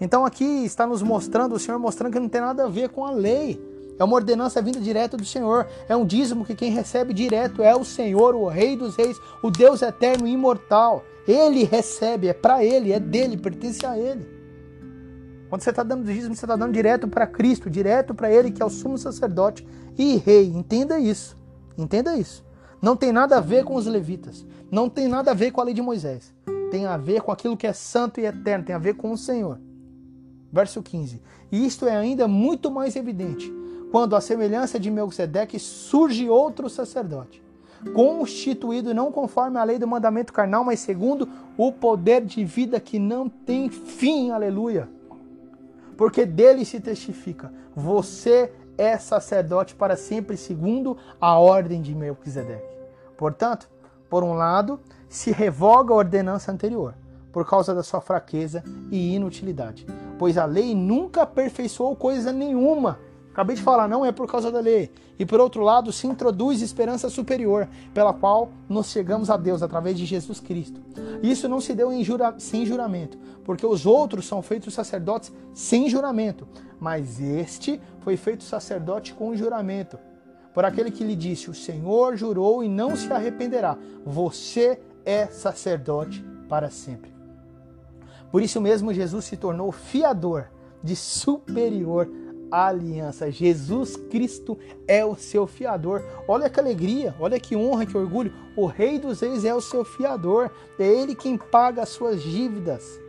Então 0.00 0.24
aqui 0.24 0.44
está 0.64 0.86
nos 0.86 1.02
mostrando, 1.02 1.54
o 1.54 1.58
Senhor 1.58 1.78
mostrando 1.78 2.12
que 2.12 2.20
não 2.20 2.28
tem 2.28 2.40
nada 2.40 2.64
a 2.64 2.68
ver 2.68 2.90
com 2.90 3.04
a 3.04 3.10
lei. 3.10 3.62
É 3.98 4.04
uma 4.04 4.14
ordenança 4.14 4.60
vinda 4.60 4.80
direto 4.80 5.16
do 5.16 5.24
Senhor. 5.24 5.66
É 5.88 5.96
um 5.96 6.04
dízimo 6.04 6.44
que 6.44 6.54
quem 6.54 6.70
recebe 6.70 7.14
direto 7.14 7.62
é 7.62 7.74
o 7.74 7.84
Senhor, 7.84 8.34
o 8.34 8.46
Rei 8.46 8.76
dos 8.76 8.96
Reis, 8.96 9.18
o 9.42 9.50
Deus 9.50 9.82
eterno 9.82 10.26
e 10.26 10.32
imortal. 10.32 11.04
Ele 11.26 11.64
recebe, 11.64 12.28
é 12.28 12.34
para 12.34 12.64
ele, 12.64 12.92
é 12.92 13.00
dele, 13.00 13.36
pertence 13.36 13.84
a 13.84 13.98
ele. 13.98 14.36
Quando 15.48 15.62
você 15.62 15.70
está 15.70 15.82
dando 15.82 16.04
dízimo, 16.04 16.34
você 16.34 16.44
está 16.44 16.56
dando 16.56 16.72
direto 16.72 17.08
para 17.08 17.26
Cristo, 17.26 17.70
direto 17.70 18.14
para 18.14 18.30
Ele, 18.30 18.50
que 18.50 18.60
é 18.60 18.64
o 18.64 18.70
sumo 18.70 18.98
sacerdote 18.98 19.66
e 19.96 20.16
rei. 20.16 20.48
Entenda 20.48 20.98
isso. 20.98 21.36
Entenda 21.78 22.16
isso. 22.16 22.44
Não 22.82 22.96
tem 22.96 23.12
nada 23.12 23.36
a 23.36 23.40
ver 23.40 23.64
com 23.64 23.76
os 23.76 23.86
levitas. 23.86 24.44
Não 24.70 24.88
tem 24.88 25.06
nada 25.06 25.30
a 25.30 25.34
ver 25.34 25.52
com 25.52 25.60
a 25.60 25.64
lei 25.64 25.72
de 25.72 25.80
Moisés. 25.80 26.34
Tem 26.70 26.84
a 26.84 26.96
ver 26.96 27.22
com 27.22 27.30
aquilo 27.30 27.56
que 27.56 27.66
é 27.66 27.72
santo 27.72 28.20
e 28.20 28.26
eterno. 28.26 28.64
Tem 28.64 28.74
a 28.74 28.78
ver 28.78 28.94
com 28.94 29.12
o 29.12 29.16
Senhor. 29.16 29.60
Verso 30.52 30.82
15. 30.82 31.22
E 31.52 31.64
isto 31.64 31.86
é 31.86 31.96
ainda 31.96 32.26
muito 32.26 32.68
mais 32.68 32.96
evidente 32.96 33.52
quando, 33.96 34.14
a 34.14 34.20
semelhança 34.20 34.78
de 34.78 34.90
Melquisedeque, 34.90 35.58
surge 35.58 36.28
outro 36.28 36.68
sacerdote, 36.68 37.42
constituído 37.94 38.92
não 38.92 39.10
conforme 39.10 39.56
a 39.58 39.64
lei 39.64 39.78
do 39.78 39.88
mandamento 39.88 40.34
carnal, 40.34 40.62
mas 40.62 40.80
segundo 40.80 41.26
o 41.56 41.72
poder 41.72 42.22
de 42.22 42.44
vida 42.44 42.78
que 42.78 42.98
não 42.98 43.26
tem 43.26 43.70
fim. 43.70 44.32
Aleluia. 44.32 44.86
Porque 45.96 46.26
dele 46.26 46.66
se 46.66 46.78
testifica: 46.78 47.50
você 47.74 48.52
é 48.76 48.98
sacerdote 48.98 49.74
para 49.74 49.96
sempre, 49.96 50.36
segundo 50.36 50.98
a 51.18 51.38
ordem 51.38 51.80
de 51.80 51.94
Melquisedeque. 51.94 52.68
Portanto, 53.16 53.66
por 54.10 54.22
um 54.22 54.34
lado, 54.34 54.78
se 55.08 55.30
revoga 55.30 55.94
a 55.94 55.96
ordenança 55.96 56.52
anterior 56.52 56.94
por 57.32 57.48
causa 57.48 57.74
da 57.74 57.82
sua 57.82 58.02
fraqueza 58.02 58.62
e 58.90 59.14
inutilidade. 59.14 59.86
Pois 60.18 60.36
a 60.36 60.44
lei 60.44 60.74
nunca 60.74 61.22
aperfeiçoou 61.22 61.96
coisa 61.96 62.30
nenhuma. 62.30 63.05
Acabei 63.36 63.54
de 63.54 63.60
falar, 63.60 63.86
não 63.86 64.02
é 64.02 64.10
por 64.10 64.26
causa 64.26 64.50
da 64.50 64.60
lei. 64.60 64.90
E 65.18 65.26
por 65.26 65.40
outro 65.40 65.62
lado, 65.62 65.92
se 65.92 66.06
introduz 66.06 66.62
esperança 66.62 67.10
superior, 67.10 67.68
pela 67.92 68.14
qual 68.14 68.48
nos 68.66 68.86
chegamos 68.86 69.28
a 69.28 69.36
Deus 69.36 69.62
através 69.62 69.98
de 69.98 70.06
Jesus 70.06 70.40
Cristo. 70.40 70.80
Isso 71.22 71.46
não 71.46 71.60
se 71.60 71.74
deu 71.74 71.92
jura, 72.02 72.34
sem 72.38 72.64
juramento, 72.64 73.18
porque 73.44 73.66
os 73.66 73.84
outros 73.84 74.24
são 74.24 74.40
feitos 74.40 74.72
sacerdotes 74.72 75.30
sem 75.52 75.86
juramento, 75.86 76.48
mas 76.80 77.20
este 77.20 77.78
foi 78.00 78.16
feito 78.16 78.42
sacerdote 78.42 79.12
com 79.12 79.36
juramento. 79.36 79.98
Por 80.54 80.64
aquele 80.64 80.90
que 80.90 81.04
lhe 81.04 81.14
disse: 81.14 81.50
O 81.50 81.54
Senhor 81.54 82.16
jurou 82.16 82.64
e 82.64 82.70
não 82.70 82.96
se 82.96 83.12
arrependerá. 83.12 83.76
Você 84.02 84.80
é 85.04 85.26
sacerdote 85.26 86.24
para 86.48 86.70
sempre. 86.70 87.14
Por 88.32 88.40
isso 88.40 88.62
mesmo, 88.62 88.94
Jesus 88.94 89.26
se 89.26 89.36
tornou 89.36 89.70
fiador 89.70 90.46
de 90.82 90.96
superior 90.96 92.08
aliança. 92.50 93.30
Jesus 93.30 93.96
Cristo 93.96 94.58
é 94.86 95.04
o 95.04 95.14
seu 95.14 95.46
fiador. 95.46 96.02
Olha 96.26 96.48
que 96.48 96.60
alegria, 96.60 97.14
olha 97.18 97.38
que 97.38 97.56
honra, 97.56 97.86
que 97.86 97.96
orgulho. 97.96 98.32
O 98.56 98.66
Rei 98.66 98.98
dos 98.98 99.20
Reis 99.20 99.44
é 99.44 99.54
o 99.54 99.60
seu 99.60 99.84
fiador. 99.84 100.50
É 100.78 100.86
Ele 100.86 101.14
quem 101.14 101.36
paga 101.36 101.82
as 101.82 101.90
suas 101.90 102.22
dívidas. 102.22 103.00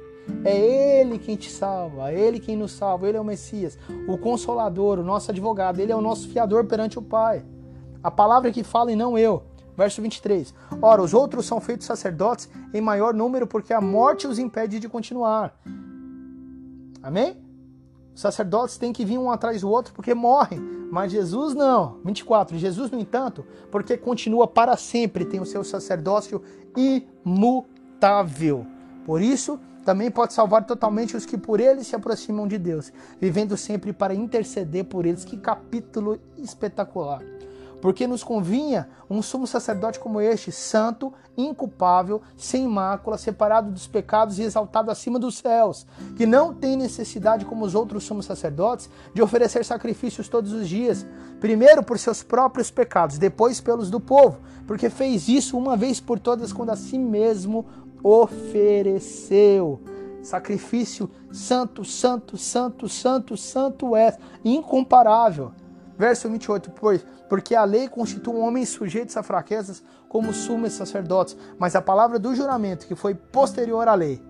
É 0.44 0.58
Ele 1.00 1.18
quem 1.18 1.36
te 1.36 1.50
salva, 1.50 2.12
é 2.12 2.20
Ele 2.20 2.40
quem 2.40 2.58
nos 2.58 2.74
salva, 2.74 3.08
Ele 3.08 3.18
é 3.18 3.22
o 3.22 3.24
Messias, 3.24 3.78
o 4.08 4.18
Consolador, 4.18 5.00
o 5.00 5.04
nosso 5.04 5.32
advogado, 5.32 5.80
Ele 5.80 5.92
é 5.92 5.96
o 5.96 6.02
nosso 6.02 6.28
fiador 6.28 6.66
perante 6.66 7.00
o 7.00 7.02
Pai. 7.02 7.46
A 8.04 8.12
palavra 8.12 8.52
que 8.52 8.64
fala 8.64 8.92
e 8.92 8.96
não 8.96 9.18
eu. 9.18 9.44
Verso 9.78 10.02
23. 10.02 10.54
Ora, 10.82 11.02
os 11.02 11.14
outros 11.14 11.46
são 11.46 11.62
feitos 11.62 11.86
sacerdotes 11.86 12.50
em 12.74 12.82
maior 12.82 13.14
número 13.14 13.46
porque 13.46 13.72
a 13.72 13.80
morte 13.80 14.28
os 14.28 14.40
impede 14.40 14.80
de 14.80 14.90
continuar. 14.90 15.56
Amém? 17.02 17.47
Os 18.18 18.22
sacerdotes 18.22 18.80
têm 18.80 18.92
que 18.92 19.06
vir 19.06 19.20
um 19.20 19.30
atrás 19.30 19.62
do 19.62 19.70
outro 19.70 19.94
porque 19.94 20.16
morrem, 20.16 20.60
mas 20.92 21.12
Jesus 21.12 21.54
não. 21.54 22.00
24. 22.04 22.58
Jesus, 22.58 22.90
no 22.90 23.00
entanto, 23.00 23.46
porque 23.70 23.96
continua 23.96 24.48
para 24.48 24.76
sempre, 24.76 25.24
tem 25.24 25.40
o 25.40 25.46
seu 25.46 25.64
sacerdócio 25.64 26.42
imutável. 26.76 28.66
Por 29.06 29.22
isso, 29.22 29.60
também 29.86 30.10
pode 30.10 30.34
salvar 30.34 30.66
totalmente 30.66 31.16
os 31.16 31.28
que 31.28 31.38
por 31.38 31.60
ele 31.60 31.84
se 31.84 31.96
aproximam 31.96 32.48
de 32.48 32.58
Deus, 32.58 32.92
vivendo 33.22 33.56
sempre 33.56 33.94
para 33.94 34.16
interceder 34.16 34.86
por 34.86 35.06
eles. 35.06 35.24
Que 35.24 35.38
capítulo 35.38 36.20
espetacular! 36.40 37.22
Porque 37.82 38.08
nos 38.08 38.24
convinha 38.24 38.90
um 39.10 39.22
sumo 39.22 39.46
sacerdote 39.46 40.00
como 40.00 40.20
este, 40.20 40.52
santo, 40.52 41.14
inculpável, 41.38 42.22
sem 42.36 42.68
mácula, 42.68 43.18
separado 43.18 43.72
dos 43.72 43.88
pecados 43.88 44.40
e 44.40 44.44
exaltado 44.44 44.90
acima 44.90 45.20
dos 45.20 45.38
céus, 45.38 45.86
que 46.16 46.26
não 46.26 46.54
tem 46.54 46.76
necessidade, 46.76 47.46
como 47.46 47.64
os 47.64 47.76
outros 47.76 48.04
sumos 48.04 48.26
sacerdotes, 48.26 48.90
de 49.14 49.22
oferecer 49.22 49.64
sacrifícios 49.64 50.28
todos 50.28 50.52
os 50.52 50.68
dias, 50.68 51.06
primeiro 51.40 51.84
por 51.84 52.00
seus 52.00 52.24
próprios 52.24 52.72
pecados, 52.72 53.18
depois 53.18 53.62
pelos 53.62 53.90
do 53.90 54.00
povo, 54.00 54.40
porque 54.66 54.90
fez 54.90 55.28
isso 55.28 55.58
uma 55.58 55.78
vez 55.78 56.00
por 56.00 56.20
todas 56.20 56.52
quando 56.52 56.72
a 56.72 56.76
si 56.76 56.98
mesmo 56.98 57.66
ofereceu. 58.04 59.80
Sacrifício 60.22 61.10
santo, 61.32 61.86
santo, 61.86 62.38
santo, 62.38 62.88
santo, 62.90 63.38
santo 63.38 63.96
é, 63.96 64.18
incomparável. 64.44 65.52
Verso 65.98 66.30
28, 66.30 66.72
pois, 66.72 67.06
porque 67.28 67.56
a 67.56 67.64
lei 67.64 67.90
constitui 67.90 68.34
um 68.36 68.42
homem 68.42 68.66
sujeito 68.66 69.18
a 69.18 69.24
fraquezas 69.24 69.84
como 70.08 70.32
sumos 70.32 70.74
sacerdotes, 70.74 71.36
mas 71.58 71.76
a 71.76 71.82
palavra 71.82 72.20
do 72.20 72.36
juramento, 72.36 72.86
que 72.86 72.96
foi 72.96 73.16
posterior 73.16 73.88
à 73.88 73.96
lei, 73.96 74.22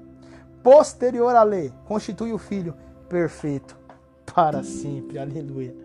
posterior 0.63 1.36
à 1.36 1.43
lei, 1.43 1.73
constitui 1.86 2.32
o 2.32 2.38
filho 2.38 2.73
perfeito 3.10 3.77
para 4.34 4.63
sempre. 4.63 5.19
Aleluia. 5.19 5.75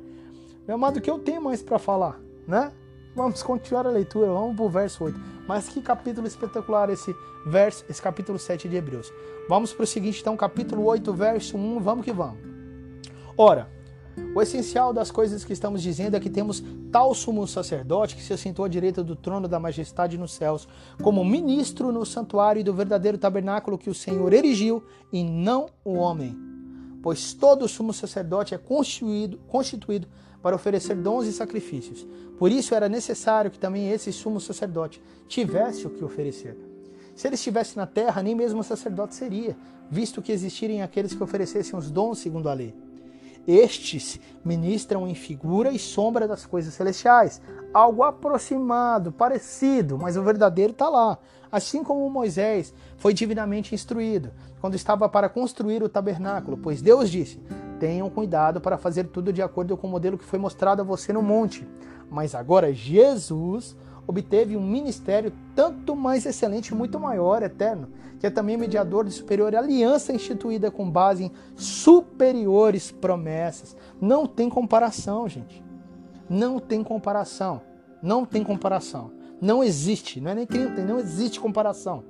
Meu 0.66 0.76
amado, 0.76 0.98
o 0.98 1.00
que 1.00 1.10
eu 1.10 1.18
tenho 1.18 1.42
mais 1.42 1.62
para 1.62 1.78
falar, 1.78 2.18
né? 2.46 2.70
Vamos 3.14 3.42
continuar 3.42 3.86
a 3.86 3.90
leitura, 3.90 4.28
vamos 4.28 4.56
para 4.56 4.64
o 4.64 4.68
verso 4.70 5.04
8. 5.04 5.20
Mas 5.46 5.68
que 5.68 5.82
capítulo 5.82 6.26
espetacular 6.26 6.88
esse 6.88 7.14
verso, 7.44 7.84
esse 7.90 8.00
capítulo 8.00 8.38
7 8.38 8.68
de 8.68 8.76
Hebreus. 8.76 9.12
Vamos 9.48 9.72
para 9.72 9.84
o 9.84 9.86
seguinte, 9.86 10.20
então, 10.20 10.36
capítulo 10.36 10.84
8, 10.84 11.12
verso 11.12 11.56
1, 11.56 11.80
vamos 11.80 12.04
que 12.04 12.12
vamos. 12.12 12.38
Ora, 13.36 13.68
o 14.34 14.40
essencial 14.40 14.92
das 14.92 15.10
coisas 15.10 15.44
que 15.44 15.52
estamos 15.52 15.82
dizendo 15.82 16.16
é 16.16 16.20
que 16.20 16.30
temos 16.30 16.62
tal 16.90 17.14
sumo 17.14 17.46
sacerdote 17.46 18.16
que 18.16 18.22
se 18.22 18.32
assentou 18.32 18.64
à 18.64 18.68
direita 18.68 19.02
do 19.02 19.16
trono 19.16 19.48
da 19.48 19.58
majestade 19.58 20.18
nos 20.18 20.32
céus, 20.32 20.68
como 21.02 21.24
ministro 21.24 21.92
no 21.92 22.04
santuário 22.04 22.64
do 22.64 22.74
verdadeiro 22.74 23.18
tabernáculo 23.18 23.78
que 23.78 23.90
o 23.90 23.94
Senhor 23.94 24.32
erigiu 24.32 24.82
e 25.12 25.22
não 25.22 25.66
o 25.84 25.94
homem. 25.94 26.36
Pois 27.02 27.34
todo 27.34 27.68
sumo 27.68 27.92
sacerdote 27.92 28.54
é 28.54 28.58
constituído, 28.58 29.38
constituído 29.48 30.06
para 30.42 30.56
oferecer 30.56 30.96
dons 30.96 31.26
e 31.26 31.32
sacrifícios. 31.32 32.06
Por 32.38 32.50
isso 32.50 32.74
era 32.74 32.88
necessário 32.88 33.50
que 33.50 33.58
também 33.58 33.90
esse 33.90 34.12
sumo 34.12 34.40
sacerdote 34.40 35.02
tivesse 35.28 35.86
o 35.86 35.90
que 35.90 36.04
oferecer. 36.04 36.56
Se 37.14 37.28
ele 37.28 37.34
estivesse 37.34 37.76
na 37.76 37.86
terra, 37.86 38.22
nem 38.22 38.34
mesmo 38.34 38.62
sacerdote 38.64 39.14
seria, 39.14 39.56
visto 39.90 40.22
que 40.22 40.32
existirem 40.32 40.82
aqueles 40.82 41.14
que 41.14 41.22
oferecessem 41.22 41.78
os 41.78 41.90
dons 41.90 42.18
segundo 42.18 42.48
a 42.48 42.54
lei. 42.54 42.74
Estes 43.46 44.20
ministram 44.44 45.06
em 45.06 45.14
figura 45.14 45.70
e 45.72 45.78
sombra 45.78 46.28
das 46.28 46.46
coisas 46.46 46.74
celestiais, 46.74 47.40
algo 47.74 48.02
aproximado, 48.02 49.10
parecido, 49.10 49.98
mas 49.98 50.16
o 50.16 50.22
verdadeiro 50.22 50.72
está 50.72 50.88
lá. 50.88 51.18
Assim 51.50 51.82
como 51.82 52.08
Moisés 52.08 52.72
foi 52.96 53.12
divinamente 53.12 53.74
instruído 53.74 54.30
quando 54.60 54.74
estava 54.74 55.08
para 55.08 55.28
construir 55.28 55.82
o 55.82 55.88
tabernáculo, 55.88 56.56
pois 56.56 56.80
Deus 56.80 57.10
disse: 57.10 57.40
Tenham 57.80 58.08
cuidado 58.08 58.60
para 58.60 58.78
fazer 58.78 59.08
tudo 59.08 59.32
de 59.32 59.42
acordo 59.42 59.76
com 59.76 59.86
o 59.86 59.90
modelo 59.90 60.16
que 60.16 60.24
foi 60.24 60.38
mostrado 60.38 60.80
a 60.80 60.84
você 60.84 61.12
no 61.12 61.20
monte. 61.20 61.66
Mas 62.08 62.34
agora 62.34 62.72
Jesus 62.72 63.76
obteve 64.06 64.56
um 64.56 64.66
ministério 64.66 65.32
tanto 65.54 65.96
mais 65.96 66.26
excelente, 66.26 66.74
muito 66.74 66.98
maior, 66.98 67.42
eterno, 67.42 67.88
que 68.22 68.26
é 68.28 68.30
também 68.30 68.56
mediador 68.56 69.04
de 69.04 69.10
superior 69.10 69.52
aliança 69.52 70.12
instituída 70.12 70.70
com 70.70 70.88
base 70.88 71.24
em 71.24 71.32
superiores 71.56 72.92
promessas. 72.92 73.76
Não 74.00 74.28
tem 74.28 74.48
comparação, 74.48 75.28
gente. 75.28 75.60
Não 76.30 76.60
tem 76.60 76.84
comparação. 76.84 77.60
Não 78.00 78.24
tem 78.24 78.44
comparação. 78.44 79.10
Não 79.40 79.64
existe, 79.64 80.20
não 80.20 80.30
é 80.30 80.34
nem 80.36 80.46
que 80.46 80.56
não 80.56 80.72
tem, 80.72 80.84
não 80.84 81.00
existe 81.00 81.40
comparação 81.40 82.04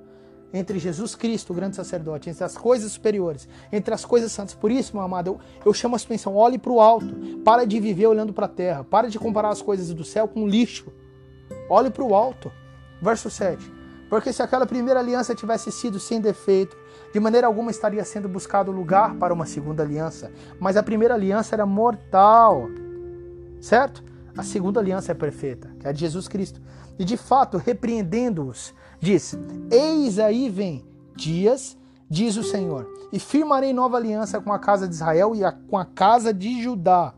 entre 0.53 0.79
Jesus 0.79 1.14
Cristo, 1.14 1.55
o 1.55 1.57
grande 1.57 1.77
sacerdote, 1.77 2.29
entre 2.29 2.44
as 2.44 2.59
coisas 2.59 2.92
superiores, 2.92 3.48
entre 3.72 3.94
as 3.94 4.05
coisas 4.05 4.31
santas. 4.31 4.55
Por 4.55 4.70
isso, 4.70 4.94
meu 4.94 5.03
amado, 5.03 5.29
eu, 5.29 5.40
eu 5.64 5.72
chamo 5.72 5.96
a 5.96 5.98
sua 5.98 6.09
atenção, 6.09 6.37
olhe 6.37 6.59
para 6.59 6.72
o 6.72 6.79
alto, 6.79 7.40
para 7.42 7.64
de 7.64 7.81
viver 7.81 8.07
olhando 8.07 8.35
para 8.35 8.44
a 8.44 8.51
terra, 8.51 8.85
para 8.85 9.09
de 9.09 9.18
comparar 9.18 9.48
as 9.48 9.62
coisas 9.62 9.94
do 9.94 10.05
céu 10.05 10.29
com 10.29 10.46
lixo. 10.46 10.92
Olhe 11.70 11.88
para 11.88 12.05
o 12.05 12.14
alto. 12.14 12.53
Verso 13.01 13.31
7. 13.31 13.81
Porque 14.12 14.31
se 14.31 14.42
aquela 14.42 14.66
primeira 14.66 15.01
aliança 15.01 15.35
tivesse 15.35 15.72
sido 15.72 15.98
sem 15.98 16.20
defeito, 16.20 16.77
de 17.14 17.18
maneira 17.18 17.46
alguma 17.46 17.70
estaria 17.70 18.05
sendo 18.05 18.29
buscado 18.29 18.70
lugar 18.70 19.14
para 19.14 19.33
uma 19.33 19.46
segunda 19.46 19.83
aliança. 19.83 20.31
Mas 20.61 20.77
a 20.77 20.83
primeira 20.83 21.14
aliança 21.14 21.55
era 21.55 21.64
mortal. 21.64 22.68
Certo? 23.59 24.05
A 24.37 24.42
segunda 24.42 24.79
aliança 24.79 25.12
é 25.12 25.14
perfeita, 25.14 25.75
que 25.81 25.87
é 25.87 25.88
a 25.88 25.92
de 25.94 26.01
Jesus 26.01 26.29
Cristo. 26.29 26.61
E 26.98 27.07
de 27.07 27.16
fato, 27.16 27.57
repreendendo-os, 27.57 28.75
diz: 29.01 29.35
Eis 29.70 30.18
aí 30.18 30.51
vem 30.51 30.85
dias, 31.16 31.75
diz 32.07 32.37
o 32.37 32.42
Senhor, 32.42 32.87
e 33.11 33.18
firmarei 33.18 33.72
nova 33.72 33.96
aliança 33.96 34.42
com 34.42 34.53
a 34.53 34.59
casa 34.59 34.87
de 34.87 34.92
Israel 34.92 35.35
e 35.35 35.42
a, 35.42 35.53
com 35.53 35.79
a 35.79 35.87
casa 35.87 36.35
de 36.35 36.62
Judá 36.62 37.14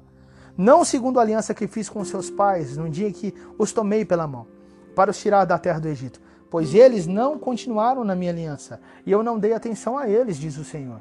não 0.57 0.85
segundo 0.85 1.19
a 1.19 1.23
aliança 1.23 1.53
que 1.53 1.67
fiz 1.67 1.89
com 1.89 2.05
seus 2.05 2.31
pais 2.31 2.77
no 2.77 2.89
dia 2.89 3.13
que 3.13 3.35
os 3.59 3.73
tomei 3.73 4.05
pela 4.05 4.29
mão, 4.29 4.47
para 4.95 5.11
os 5.11 5.19
tirar 5.19 5.45
da 5.45 5.59
terra 5.59 5.81
do 5.81 5.89
Egito, 5.89 6.21
pois 6.55 6.73
eles 6.73 7.05
não 7.05 7.37
continuaram 7.37 8.05
na 8.05 8.15
minha 8.15 8.31
aliança, 8.31 8.81
e 9.05 9.11
eu 9.11 9.25
não 9.25 9.41
dei 9.41 9.53
atenção 9.53 9.99
a 9.99 10.09
eles, 10.09 10.37
diz 10.37 10.57
o 10.57 10.63
Senhor. 10.63 11.01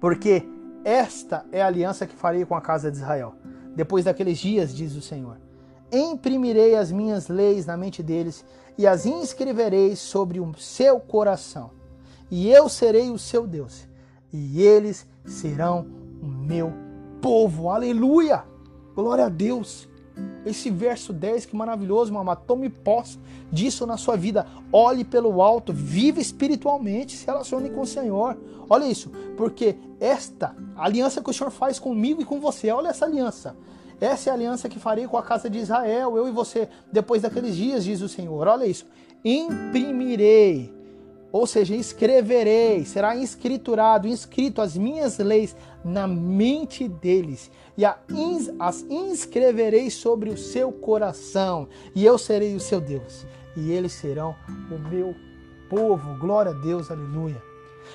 Porque 0.00 0.48
esta 0.84 1.44
é 1.50 1.60
a 1.60 1.66
aliança 1.66 2.06
que 2.06 2.14
farei 2.14 2.44
com 2.44 2.54
a 2.54 2.60
casa 2.60 2.88
de 2.88 2.98
Israel. 2.98 3.34
Depois 3.74 4.04
daqueles 4.04 4.38
dias, 4.38 4.72
diz 4.72 4.94
o 4.94 5.02
Senhor, 5.02 5.38
imprimirei 5.90 6.76
as 6.76 6.92
minhas 6.92 7.26
leis 7.26 7.66
na 7.66 7.76
mente 7.76 8.00
deles 8.00 8.44
e 8.78 8.86
as 8.86 9.06
inscreverei 9.06 9.96
sobre 9.96 10.38
o 10.38 10.54
seu 10.54 11.00
coração. 11.00 11.72
E 12.30 12.48
eu 12.48 12.68
serei 12.68 13.10
o 13.10 13.18
seu 13.18 13.44
Deus, 13.44 13.88
e 14.32 14.62
eles 14.62 15.04
serão 15.26 15.84
o 16.22 16.28
meu 16.28 16.72
povo. 17.20 17.70
Aleluia! 17.70 18.44
Glória 18.94 19.26
a 19.26 19.28
Deus. 19.28 19.88
Esse 20.44 20.70
verso 20.70 21.12
10, 21.12 21.46
que 21.46 21.56
maravilhoso, 21.56 22.12
mamá. 22.12 22.34
Tome 22.36 22.68
posse 22.68 23.18
disso 23.52 23.86
na 23.86 23.96
sua 23.96 24.16
vida. 24.16 24.46
Olhe 24.72 25.04
pelo 25.04 25.42
alto, 25.42 25.72
viva 25.72 26.20
espiritualmente, 26.20 27.16
se 27.16 27.26
relacione 27.26 27.70
com 27.70 27.82
o 27.82 27.86
Senhor. 27.86 28.36
Olha 28.70 28.84
isso, 28.84 29.10
porque 29.36 29.76
esta 30.00 30.54
aliança 30.76 31.22
que 31.22 31.30
o 31.30 31.32
Senhor 31.32 31.50
faz 31.50 31.78
comigo 31.78 32.20
e 32.20 32.24
com 32.24 32.40
você, 32.40 32.70
olha 32.70 32.88
essa 32.88 33.04
aliança. 33.04 33.56
Essa 34.00 34.28
é 34.28 34.30
a 34.30 34.34
aliança 34.34 34.68
que 34.68 34.78
farei 34.78 35.08
com 35.08 35.16
a 35.16 35.22
casa 35.22 35.50
de 35.50 35.58
Israel, 35.58 36.16
eu 36.16 36.28
e 36.28 36.30
você, 36.30 36.68
depois 36.92 37.22
daqueles 37.22 37.56
dias, 37.56 37.84
diz 37.84 38.00
o 38.00 38.08
Senhor. 38.08 38.46
Olha 38.46 38.64
isso. 38.64 38.86
Imprimirei 39.24 40.77
ou 41.30 41.46
seja, 41.46 41.74
escreverei, 41.74 42.84
será 42.84 43.16
escriturado, 43.16 44.08
inscrito 44.08 44.62
as 44.62 44.76
minhas 44.76 45.18
leis 45.18 45.54
na 45.84 46.06
mente 46.06 46.88
deles, 46.88 47.50
e 47.76 47.84
as 47.84 48.82
inscreverei 48.88 49.90
sobre 49.90 50.30
o 50.30 50.38
seu 50.38 50.72
coração, 50.72 51.68
e 51.94 52.04
eu 52.04 52.18
serei 52.18 52.54
o 52.54 52.60
seu 52.60 52.80
Deus, 52.80 53.26
e 53.56 53.70
eles 53.70 53.92
serão 53.92 54.34
o 54.70 54.78
meu 54.88 55.14
povo. 55.68 56.18
Glória 56.18 56.52
a 56.52 56.54
Deus, 56.54 56.90
aleluia. 56.90 57.42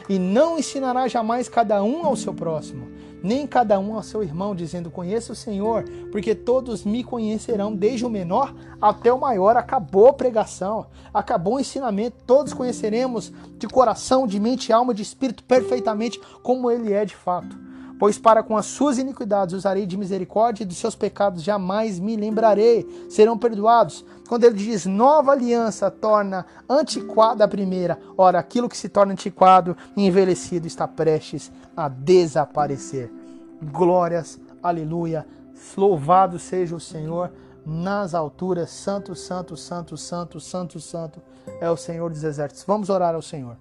E 0.07 0.17
não 0.17 0.57
ensinará 0.57 1.07
jamais 1.07 1.49
cada 1.49 1.83
um 1.83 2.05
ao 2.05 2.15
seu 2.15 2.33
próximo, 2.33 2.87
nem 3.23 3.47
cada 3.47 3.79
um 3.79 3.95
ao 3.95 4.03
seu 4.03 4.21
irmão, 4.21 4.53
dizendo: 4.53 4.91
Conheça 4.91 5.31
o 5.31 5.35
Senhor, 5.35 5.85
porque 6.11 6.35
todos 6.35 6.83
me 6.83 7.03
conhecerão, 7.03 7.73
desde 7.73 8.05
o 8.05 8.09
menor 8.09 8.53
até 8.81 9.11
o 9.11 9.19
maior. 9.19 9.55
Acabou 9.55 10.07
a 10.07 10.13
pregação, 10.13 10.87
acabou 11.13 11.55
o 11.55 11.59
ensinamento, 11.59 12.17
todos 12.27 12.53
conheceremos 12.53 13.31
de 13.57 13.67
coração, 13.67 14.27
de 14.27 14.39
mente, 14.39 14.73
alma, 14.73 14.93
de 14.93 15.01
espírito 15.01 15.43
perfeitamente 15.43 16.19
como 16.43 16.69
ele 16.69 16.91
é 16.91 17.05
de 17.05 17.15
fato 17.15 17.72
Pois 18.03 18.17
para 18.17 18.43
com 18.43 18.57
as 18.57 18.65
suas 18.65 18.97
iniquidades 18.97 19.55
usarei 19.55 19.85
de 19.85 19.95
misericórdia 19.95 20.63
e 20.63 20.65
dos 20.65 20.75
seus 20.75 20.93
pecados 20.93 21.41
jamais 21.41 21.99
me 21.99 22.17
lembrarei. 22.17 22.85
Serão 23.09 23.37
perdoados. 23.37 24.03
Quando 24.27 24.43
ele 24.43 24.55
diz 24.55 24.85
nova 24.85 25.31
aliança 25.31 25.89
torna 25.89 26.45
antiquada 26.69 27.45
a 27.45 27.47
primeira, 27.47 27.97
ora, 28.17 28.39
aquilo 28.39 28.67
que 28.67 28.75
se 28.75 28.89
torna 28.89 29.13
antiquado 29.13 29.77
e 29.95 30.05
envelhecido 30.05 30.67
está 30.67 30.85
prestes 30.85 31.49
a 31.77 31.87
desaparecer. 31.87 33.09
Glórias, 33.71 34.37
aleluia. 34.61 35.25
Louvado 35.77 36.37
seja 36.37 36.75
o 36.75 36.81
Senhor 36.81 37.31
nas 37.65 38.13
alturas. 38.13 38.69
Santo, 38.69 39.15
santo, 39.15 39.55
santo, 39.55 39.95
santo, 39.95 40.41
santo, 40.41 40.79
santo 40.81 41.21
é 41.61 41.69
o 41.69 41.77
Senhor 41.77 42.09
dos 42.09 42.25
exércitos. 42.25 42.65
Vamos 42.67 42.89
orar 42.89 43.15
ao 43.15 43.21
Senhor. 43.21 43.55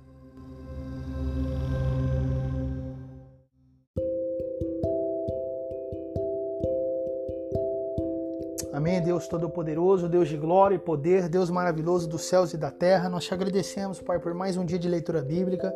Amém, 8.92 9.00
Deus 9.02 9.26
Todo-Poderoso, 9.26 10.06
Deus 10.06 10.28
de 10.28 10.36
glória 10.36 10.74
e 10.74 10.78
poder, 10.78 11.26
Deus 11.26 11.48
maravilhoso 11.48 12.06
dos 12.06 12.24
céus 12.24 12.52
e 12.52 12.58
da 12.58 12.70
terra. 12.70 13.08
Nós 13.08 13.24
te 13.24 13.32
agradecemos, 13.32 14.02
Pai, 14.02 14.18
por 14.18 14.34
mais 14.34 14.58
um 14.58 14.66
dia 14.66 14.78
de 14.78 14.86
leitura 14.86 15.22
bíblica, 15.22 15.74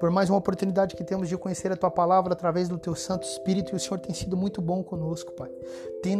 por 0.00 0.10
mais 0.10 0.30
uma 0.30 0.38
oportunidade 0.38 0.96
que 0.96 1.04
temos 1.04 1.28
de 1.28 1.36
conhecer 1.36 1.70
a 1.70 1.76
Tua 1.76 1.90
palavra 1.90 2.32
através 2.32 2.66
do 2.66 2.78
Teu 2.78 2.94
Santo 2.94 3.24
Espírito. 3.24 3.74
E 3.74 3.76
o 3.76 3.78
Senhor 3.78 4.00
tem 4.00 4.14
sido 4.14 4.34
muito 4.34 4.62
bom 4.62 4.82
conosco, 4.82 5.30
Pai. 5.32 5.50
Tem 6.02 6.16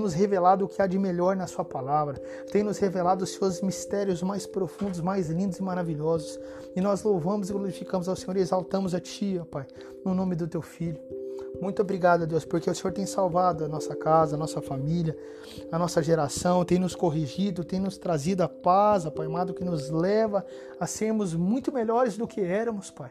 nos 0.00 0.12
revelado 0.12 0.64
o 0.64 0.68
que 0.68 0.82
há 0.82 0.86
de 0.88 0.98
melhor 0.98 1.36
na 1.36 1.46
Sua 1.46 1.64
palavra, 1.64 2.18
tem 2.50 2.64
nos 2.64 2.78
revelado 2.78 3.22
os 3.22 3.30
Seus 3.30 3.60
mistérios 3.60 4.20
mais 4.20 4.48
profundos, 4.48 5.00
mais 5.00 5.30
lindos 5.30 5.58
e 5.58 5.62
maravilhosos. 5.62 6.40
E 6.74 6.80
nós 6.80 7.04
louvamos 7.04 7.50
e 7.50 7.52
glorificamos 7.52 8.08
ao 8.08 8.16
Senhor 8.16 8.36
e 8.36 8.40
exaltamos 8.40 8.96
a 8.96 9.00
Ti, 9.00 9.40
Pai, 9.48 9.64
no 10.04 10.12
nome 10.12 10.34
do 10.34 10.48
Teu 10.48 10.60
Filho. 10.60 11.21
Muito 11.60 11.80
obrigado, 11.82 12.26
Deus, 12.26 12.44
porque 12.44 12.68
o 12.68 12.74
Senhor 12.74 12.92
tem 12.92 13.06
salvado 13.06 13.64
a 13.64 13.68
nossa 13.68 13.94
casa, 13.94 14.34
a 14.34 14.38
nossa 14.38 14.60
família, 14.60 15.16
a 15.70 15.78
nossa 15.78 16.02
geração, 16.02 16.64
tem 16.64 16.78
nos 16.78 16.94
corrigido, 16.94 17.64
tem 17.64 17.78
nos 17.78 17.96
trazido 17.98 18.42
a 18.42 18.48
paz, 18.48 19.08
Pai 19.10 19.26
amado, 19.26 19.54
que 19.54 19.64
nos 19.64 19.90
leva 19.90 20.44
a 20.80 20.86
sermos 20.86 21.34
muito 21.34 21.72
melhores 21.72 22.16
do 22.16 22.26
que 22.26 22.40
éramos, 22.40 22.90
Pai. 22.90 23.10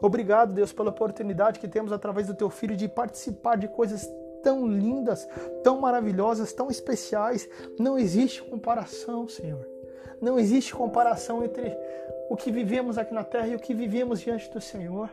Obrigado, 0.00 0.52
Deus, 0.52 0.72
pela 0.72 0.90
oportunidade 0.90 1.58
que 1.58 1.66
temos 1.66 1.92
através 1.92 2.26
do 2.26 2.34
Teu 2.34 2.50
Filho 2.50 2.76
de 2.76 2.88
participar 2.88 3.56
de 3.56 3.66
coisas 3.68 4.08
tão 4.42 4.66
lindas, 4.66 5.28
tão 5.64 5.80
maravilhosas, 5.80 6.52
tão 6.52 6.70
especiais. 6.70 7.48
Não 7.78 7.98
existe 7.98 8.42
comparação, 8.42 9.28
Senhor. 9.28 9.66
Não 10.20 10.38
existe 10.38 10.74
comparação 10.74 11.44
entre 11.44 11.76
o 12.28 12.36
que 12.36 12.50
vivemos 12.50 12.98
aqui 12.98 13.12
na 13.14 13.24
terra 13.24 13.48
e 13.48 13.56
o 13.56 13.60
que 13.60 13.74
vivemos 13.74 14.20
diante 14.20 14.50
do 14.50 14.60
Senhor. 14.60 15.10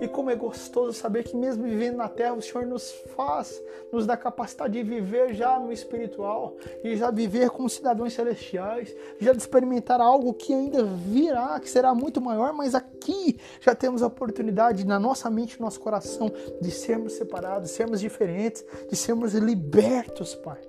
E 0.00 0.08
como 0.08 0.30
é 0.30 0.36
gostoso 0.36 0.92
saber 0.92 1.24
que 1.24 1.36
mesmo 1.36 1.64
vivendo 1.64 1.96
na 1.96 2.08
terra, 2.08 2.34
o 2.34 2.42
Senhor 2.42 2.66
nos 2.66 2.90
faz, 3.16 3.62
nos 3.92 4.06
dá 4.06 4.16
capacidade 4.16 4.72
de 4.72 4.82
viver 4.82 5.34
já 5.34 5.58
no 5.58 5.72
espiritual 5.72 6.56
e 6.82 6.96
já 6.96 7.10
viver 7.10 7.50
como 7.50 7.68
cidadãos 7.68 8.12
celestiais, 8.12 8.94
já 9.18 9.32
de 9.32 9.38
experimentar 9.38 10.00
algo 10.00 10.32
que 10.32 10.52
ainda 10.52 10.84
virá, 10.84 11.58
que 11.60 11.68
será 11.68 11.94
muito 11.94 12.20
maior, 12.20 12.52
mas 12.52 12.74
aqui 12.74 13.38
já 13.60 13.74
temos 13.74 14.02
a 14.02 14.06
oportunidade 14.06 14.86
na 14.86 14.98
nossa 14.98 15.30
mente, 15.30 15.58
no 15.58 15.66
nosso 15.66 15.80
coração, 15.80 16.30
de 16.60 16.70
sermos 16.70 17.14
separados, 17.14 17.70
sermos 17.70 18.00
diferentes, 18.00 18.64
de 18.88 18.96
sermos 18.96 19.34
libertos, 19.34 20.34
Pai. 20.34 20.60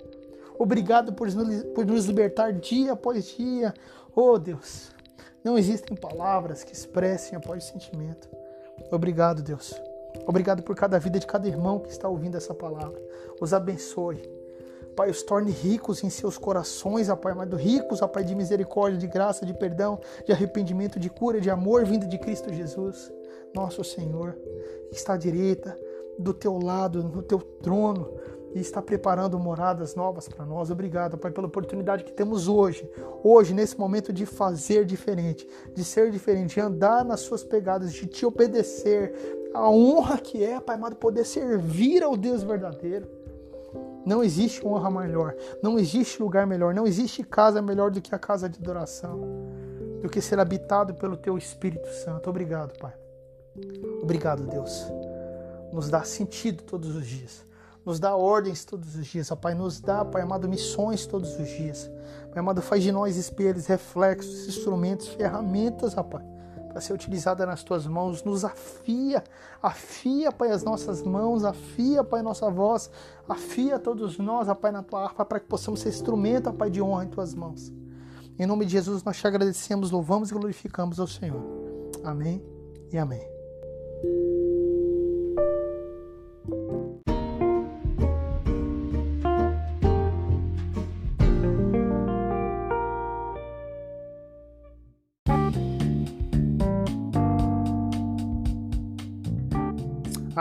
Obrigado 0.58 1.12
por 1.12 1.28
nos 1.86 2.06
libertar 2.06 2.52
dia 2.52 2.92
após 2.92 3.26
dia. 3.26 3.74
Oh 4.14 4.38
Deus, 4.38 4.92
não 5.42 5.58
existem 5.58 5.96
palavras 5.96 6.62
que 6.62 6.72
expressem 6.72 7.36
após 7.36 7.64
o 7.64 7.72
sentimento. 7.72 8.28
Obrigado, 8.92 9.42
Deus. 9.42 9.74
Obrigado 10.26 10.62
por 10.62 10.76
cada 10.76 10.98
vida 10.98 11.18
de 11.18 11.26
cada 11.26 11.48
irmão 11.48 11.80
que 11.80 11.90
está 11.90 12.08
ouvindo 12.08 12.36
essa 12.36 12.54
palavra. 12.54 13.00
Os 13.40 13.54
abençoe. 13.54 14.30
Pai, 14.94 15.08
os 15.08 15.22
torne 15.22 15.50
ricos 15.50 16.04
em 16.04 16.10
seus 16.10 16.36
corações, 16.36 17.08
ó 17.08 17.16
Pai 17.16 17.32
amado, 17.32 17.56
ricos, 17.56 18.02
ó 18.02 18.06
Pai, 18.06 18.22
de 18.22 18.34
misericórdia, 18.34 18.98
de 18.98 19.06
graça, 19.06 19.46
de 19.46 19.54
perdão, 19.54 19.98
de 20.26 20.32
arrependimento, 20.32 21.00
de 21.00 21.08
cura, 21.08 21.40
de 21.40 21.48
amor, 21.48 21.86
vindo 21.86 22.06
de 22.06 22.18
Cristo 22.18 22.52
Jesus, 22.52 23.10
nosso 23.54 23.82
Senhor, 23.82 24.36
que 24.90 24.96
está 24.96 25.14
à 25.14 25.16
direita, 25.16 25.74
do 26.18 26.34
teu 26.34 26.58
lado, 26.58 27.02
no 27.02 27.22
teu 27.22 27.40
trono, 27.40 28.12
e 28.54 28.60
está 28.60 28.82
preparando 28.82 29.38
moradas 29.38 29.94
novas 29.94 30.28
para 30.28 30.44
nós. 30.44 30.70
Obrigado, 30.70 31.16
Pai, 31.16 31.30
pela 31.30 31.46
oportunidade 31.46 32.04
que 32.04 32.12
temos 32.12 32.48
hoje, 32.48 32.88
hoje, 33.22 33.54
nesse 33.54 33.78
momento 33.78 34.12
de 34.12 34.26
fazer 34.26 34.84
diferente, 34.84 35.46
de 35.74 35.84
ser 35.84 36.10
diferente, 36.10 36.54
de 36.54 36.60
andar 36.60 37.04
nas 37.04 37.20
suas 37.20 37.42
pegadas, 37.42 37.92
de 37.92 38.06
te 38.06 38.26
obedecer. 38.26 39.40
A 39.54 39.68
honra 39.68 40.18
que 40.18 40.42
é, 40.42 40.60
Pai 40.60 40.76
amado, 40.76 40.96
poder 40.96 41.24
servir 41.24 42.02
ao 42.02 42.16
Deus 42.16 42.42
verdadeiro. 42.42 43.06
Não 44.04 44.22
existe 44.22 44.66
honra 44.66 44.90
melhor, 44.90 45.34
não 45.62 45.78
existe 45.78 46.20
lugar 46.20 46.46
melhor, 46.46 46.74
não 46.74 46.86
existe 46.86 47.22
casa 47.22 47.62
melhor 47.62 47.90
do 47.90 48.00
que 48.00 48.14
a 48.14 48.18
casa 48.18 48.48
de 48.48 48.58
adoração, 48.58 49.20
do 50.00 50.08
que 50.08 50.20
ser 50.20 50.40
habitado 50.40 50.94
pelo 50.94 51.16
Teu 51.16 51.38
Espírito 51.38 51.88
Santo. 51.88 52.28
Obrigado, 52.28 52.76
Pai. 52.78 52.92
Obrigado, 54.02 54.42
Deus. 54.44 54.86
Nos 55.72 55.88
dá 55.88 56.02
sentido 56.02 56.64
todos 56.64 56.96
os 56.96 57.06
dias 57.06 57.51
nos 57.84 57.98
dá 57.98 58.14
ordens 58.14 58.64
todos 58.64 58.94
os 58.94 59.06
dias, 59.06 59.30
ó 59.30 59.36
Pai, 59.36 59.54
nos 59.54 59.80
dá, 59.80 60.04
Pai 60.04 60.22
amado, 60.22 60.48
missões 60.48 61.06
todos 61.06 61.38
os 61.38 61.48
dias. 61.48 61.90
Pai 62.30 62.38
amado, 62.38 62.62
faz 62.62 62.82
de 62.82 62.92
nós 62.92 63.16
espelhos, 63.16 63.66
reflexos, 63.66 64.46
instrumentos, 64.46 65.08
ferramentas, 65.08 65.96
ó 65.96 66.02
Pai, 66.02 66.24
para 66.68 66.80
ser 66.80 66.92
utilizada 66.92 67.44
nas 67.44 67.62
tuas 67.62 67.86
mãos. 67.86 68.22
Nos 68.22 68.44
afia, 68.44 69.22
afia, 69.60 70.30
Pai, 70.30 70.50
as 70.50 70.62
nossas 70.62 71.02
mãos, 71.02 71.44
afia, 71.44 72.04
Pai, 72.04 72.22
nossa 72.22 72.48
voz, 72.50 72.90
afia 73.28 73.78
todos 73.78 74.18
nós, 74.18 74.48
Pai, 74.58 74.70
na 74.70 74.82
tua 74.82 75.04
harpa, 75.04 75.24
para 75.24 75.40
que 75.40 75.46
possamos 75.46 75.80
ser 75.80 75.88
instrumento, 75.88 76.52
Pai, 76.52 76.70
de 76.70 76.80
honra 76.80 77.04
em 77.04 77.08
tuas 77.08 77.34
mãos. 77.34 77.72
Em 78.38 78.46
nome 78.46 78.64
de 78.64 78.72
Jesus, 78.72 79.02
nós 79.02 79.16
te 79.18 79.26
agradecemos, 79.26 79.90
louvamos 79.90 80.30
e 80.30 80.34
glorificamos 80.34 80.98
ao 80.98 81.06
Senhor. 81.06 81.42
Amém 82.02 82.42
e 82.90 82.98
amém. 82.98 83.22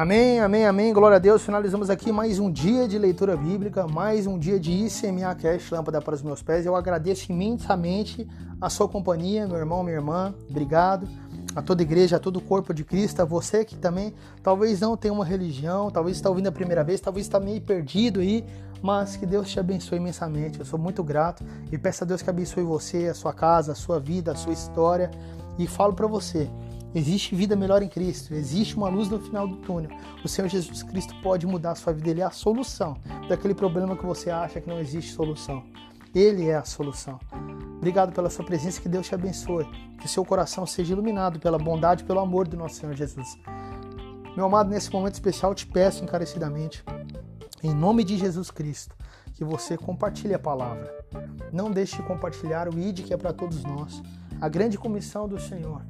Amém, 0.02 0.40
amém, 0.40 0.66
amém. 0.66 0.92
Glória 0.92 1.18
a 1.18 1.20
Deus. 1.20 1.44
Finalizamos 1.44 1.92
aqui 1.92 2.12
mais 2.12 2.40
um 2.40 2.52
dia 2.52 2.88
de 2.88 2.98
leitura 2.98 3.38
bíblica, 3.38 3.88
mais 3.88 4.26
um 4.26 4.40
dia 4.40 4.60
de 4.60 4.72
ICMA 4.72 5.36
Cash, 5.36 5.70
lâmpada 5.70 6.02
para 6.02 6.16
os 6.16 6.24
meus 6.24 6.42
pés. 6.42 6.66
Eu 6.66 6.76
agradeço 6.76 7.32
imensamente 7.32 8.28
a 8.60 8.68
sua 8.68 8.90
companhia, 8.90 9.46
meu 9.46 9.58
irmão, 9.58 9.84
minha 9.84 9.98
irmã. 9.98 10.34
Obrigado. 10.50 11.08
A 11.56 11.62
toda 11.62 11.84
a 11.84 11.86
igreja, 11.86 12.16
a 12.16 12.20
todo 12.20 12.38
o 12.38 12.42
corpo 12.42 12.74
de 12.74 12.84
Cristo, 12.84 13.22
a 13.22 13.26
você 13.26 13.64
que 13.64 13.76
também 13.76 14.12
talvez 14.42 14.82
não 14.82 14.98
tenha 14.98 15.14
uma 15.14 15.24
religião, 15.24 15.92
talvez 15.92 16.18
está 16.18 16.32
ouvindo 16.32 16.48
a 16.48 16.52
primeira 16.52 16.84
vez, 16.84 17.00
talvez 17.00 17.28
está 17.28 17.40
meio 17.40 17.62
perdido 17.62 18.22
aí, 18.22 18.44
mas 18.82 19.16
que 19.16 19.28
Deus 19.28 19.52
te 19.52 19.60
abençoe 19.60 20.00
imensamente. 20.00 20.58
Eu 20.58 20.66
sou 20.66 20.80
muito 20.80 21.04
grato 21.04 21.46
e 21.72 21.78
peço 21.78 22.04
a 22.04 22.08
Deus 22.08 22.24
que 22.24 22.30
abençoe 22.32 22.64
você, 22.64 23.06
a 23.06 23.14
sua 23.14 23.34
casa, 23.34 23.74
a 23.74 23.76
sua 23.76 24.00
vida, 24.00 24.32
a 24.32 24.36
sua 24.36 24.54
história. 24.54 25.12
E 25.60 25.68
falo 25.68 25.94
para 25.94 26.08
você, 26.08 26.50
Existe 26.94 27.34
vida 27.34 27.56
melhor 27.56 27.82
em 27.82 27.88
Cristo, 27.88 28.34
existe 28.34 28.76
uma 28.76 28.90
luz 28.90 29.08
no 29.08 29.18
final 29.18 29.48
do 29.48 29.56
túnel. 29.58 29.92
O 30.26 30.28
Senhor 30.28 30.50
Jesus 30.50 30.84
Cristo 30.84 31.16
pode 31.24 31.48
mudar 31.48 31.72
a 31.72 31.76
sua 31.76 31.94
vida, 31.94 32.10
Ele 32.10 32.20
é 32.20 32.26
a 32.26 32.32
solução 32.32 32.98
daquele 33.30 33.56
problema 33.56 33.96
que 33.96 34.06
você 34.06 34.30
acha 34.30 34.60
que 34.60 34.68
não 34.68 34.78
existe 34.78 35.14
solução. 35.14 35.64
Ele 36.14 36.50
é 36.50 36.56
a 36.56 36.66
solução. 36.66 37.18
Obrigado 37.78 38.12
pela 38.12 38.30
sua 38.30 38.44
presença, 38.44 38.82
que 38.82 38.90
Deus 38.90 39.08
te 39.08 39.16
abençoe, 39.16 39.66
que 40.02 40.08
seu 40.08 40.26
coração 40.26 40.68
seja 40.68 40.92
iluminado 40.92 41.40
pela 41.40 41.58
bondade 41.58 42.04
e 42.04 42.06
pelo 42.06 42.20
amor 42.20 42.46
do 42.46 42.58
nosso 42.58 42.76
Senhor 42.76 42.94
Jesus. 42.94 43.40
Meu 44.36 44.46
amado, 44.46 44.70
nesse 44.70 44.92
momento 44.92 45.14
especial 45.14 45.56
te 45.56 45.66
peço 45.66 46.04
encarecidamente, 46.04 46.84
em 47.64 47.74
nome 47.74 48.04
de 48.04 48.18
Jesus 48.18 48.52
Cristo, 48.52 48.94
que 49.34 49.46
você 49.46 49.78
compartilhe 49.78 50.34
a 50.34 50.40
palavra. 50.40 50.94
Não 51.54 51.72
deixe 51.72 51.96
de 51.96 52.04
compartilhar 52.04 52.68
o 52.68 52.78
ID 52.78 53.06
que 53.06 53.14
é 53.14 53.18
para 53.18 53.32
todos 53.32 53.64
nós, 53.64 54.04
a 54.42 54.50
grande 54.50 54.78
comissão 54.78 55.26
do 55.26 55.40
Senhor 55.40 55.82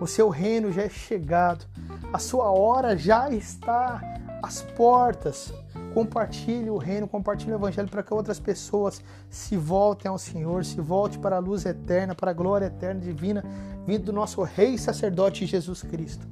o 0.00 0.06
seu 0.06 0.28
reino 0.28 0.72
já 0.72 0.82
é 0.82 0.88
chegado, 0.88 1.64
a 2.12 2.18
sua 2.18 2.50
hora 2.50 2.96
já 2.96 3.30
está 3.30 4.00
às 4.42 4.62
portas. 4.62 5.52
Compartilhe 5.94 6.70
o 6.70 6.76
reino, 6.76 7.08
compartilhe 7.08 7.52
o 7.52 7.56
evangelho 7.56 7.88
para 7.88 8.02
que 8.02 8.14
outras 8.14 8.38
pessoas 8.38 9.02
se 9.28 9.56
voltem 9.56 10.08
ao 10.08 10.18
Senhor, 10.18 10.64
se 10.64 10.80
voltem 10.80 11.20
para 11.20 11.36
a 11.36 11.40
luz 11.40 11.64
eterna, 11.64 12.14
para 12.14 12.30
a 12.30 12.34
glória 12.34 12.66
eterna 12.66 13.00
divina, 13.00 13.42
vindo 13.86 14.04
do 14.04 14.12
nosso 14.12 14.42
Rei 14.42 14.78
Sacerdote 14.78 15.46
Jesus 15.46 15.82
Cristo. 15.82 16.26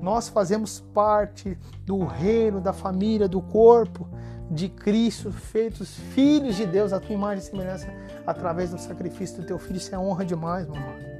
Nós 0.00 0.28
fazemos 0.28 0.80
parte 0.92 1.56
do 1.84 2.04
reino, 2.04 2.60
da 2.60 2.72
família, 2.72 3.28
do 3.28 3.40
corpo 3.40 4.08
de 4.50 4.68
Cristo, 4.68 5.30
feitos 5.30 5.94
filhos 6.14 6.56
de 6.56 6.66
Deus, 6.66 6.92
a 6.92 6.98
tua 6.98 7.14
imagem 7.14 7.44
e 7.44 7.46
semelhança, 7.46 7.88
através 8.26 8.70
do 8.70 8.78
sacrifício 8.78 9.40
do 9.40 9.46
teu 9.46 9.58
filho. 9.58 9.76
Isso 9.76 9.94
é 9.94 9.98
honra 9.98 10.24
demais, 10.24 10.66
mamãe. 10.66 11.11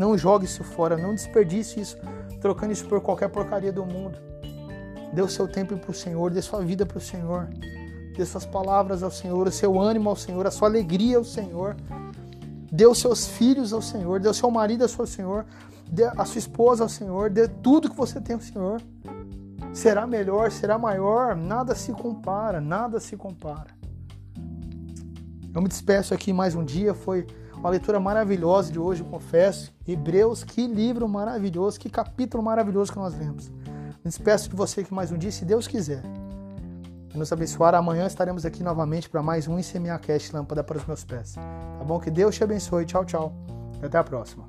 Não 0.00 0.16
jogue 0.16 0.46
isso 0.46 0.64
fora, 0.64 0.96
não 0.96 1.14
desperdice 1.14 1.78
isso, 1.78 1.98
trocando 2.40 2.72
isso 2.72 2.86
por 2.86 3.02
qualquer 3.02 3.28
porcaria 3.28 3.70
do 3.70 3.84
mundo. 3.84 4.16
Dê 5.12 5.20
o 5.20 5.28
seu 5.28 5.46
tempo 5.46 5.76
para 5.76 5.90
o 5.90 5.94
Senhor, 5.94 6.30
dê 6.30 6.40
sua 6.40 6.62
vida 6.62 6.86
para 6.86 6.96
o 6.96 7.00
Senhor. 7.02 7.50
Dê 8.16 8.24
suas 8.24 8.46
palavras 8.46 9.02
ao 9.02 9.10
Senhor, 9.10 9.46
o 9.46 9.52
seu 9.52 9.78
ânimo 9.78 10.08
ao 10.08 10.16
Senhor, 10.16 10.46
a 10.46 10.50
sua 10.50 10.68
alegria 10.68 11.18
ao 11.18 11.24
Senhor. 11.24 11.76
Dê 12.72 12.86
os 12.86 12.98
seus 12.98 13.28
filhos 13.28 13.74
ao 13.74 13.82
Senhor, 13.82 14.18
dê 14.20 14.28
o 14.30 14.32
seu 14.32 14.50
marido 14.50 14.84
ao 14.84 15.06
Senhor, 15.06 15.44
dê 15.92 16.04
a 16.04 16.24
sua 16.24 16.38
esposa 16.38 16.82
ao 16.82 16.88
Senhor, 16.88 17.28
dê 17.28 17.46
tudo 17.46 17.90
que 17.90 17.96
você 17.96 18.22
tem 18.22 18.36
ao 18.36 18.40
Senhor. 18.40 18.80
Será 19.74 20.06
melhor, 20.06 20.50
será 20.50 20.78
maior, 20.78 21.36
nada 21.36 21.74
se 21.74 21.92
compara, 21.92 22.58
nada 22.58 23.00
se 23.00 23.18
compara. 23.18 23.68
Eu 25.54 25.60
me 25.60 25.68
despeço 25.68 26.14
aqui 26.14 26.32
mais 26.32 26.54
um 26.54 26.64
dia, 26.64 26.94
foi 26.94 27.26
uma 27.60 27.68
leitura 27.68 28.00
maravilhosa 28.00 28.72
de 28.72 28.78
hoje, 28.78 29.04
confesso. 29.04 29.72
Hebreus, 29.86 30.42
que 30.42 30.66
livro 30.66 31.06
maravilhoso, 31.06 31.78
que 31.78 31.90
capítulo 31.90 32.42
maravilhoso 32.42 32.90
que 32.90 32.98
nós 32.98 33.16
lemos. 33.16 33.48
Me 33.48 34.06
despeço 34.06 34.48
de 34.48 34.56
você 34.56 34.80
aqui 34.80 34.92
mais 34.94 35.12
um 35.12 35.18
dia, 35.18 35.30
se 35.30 35.44
Deus 35.44 35.68
quiser. 35.68 36.02
E 37.14 37.18
nos 37.18 37.30
abençoar. 37.30 37.74
Amanhã 37.74 38.06
estaremos 38.06 38.46
aqui 38.46 38.62
novamente 38.62 39.10
para 39.10 39.22
mais 39.22 39.46
um 39.46 39.58
ICMA 39.58 39.98
Cast 39.98 40.34
Lâmpada 40.34 40.64
para 40.64 40.78
os 40.78 40.86
meus 40.86 41.04
pés. 41.04 41.34
Tá 41.34 41.84
bom? 41.84 42.00
Que 42.00 42.10
Deus 42.10 42.34
te 42.34 42.42
abençoe. 42.42 42.86
Tchau, 42.86 43.04
tchau. 43.04 43.32
E 43.82 43.84
até 43.84 43.98
a 43.98 44.04
próxima. 44.04 44.48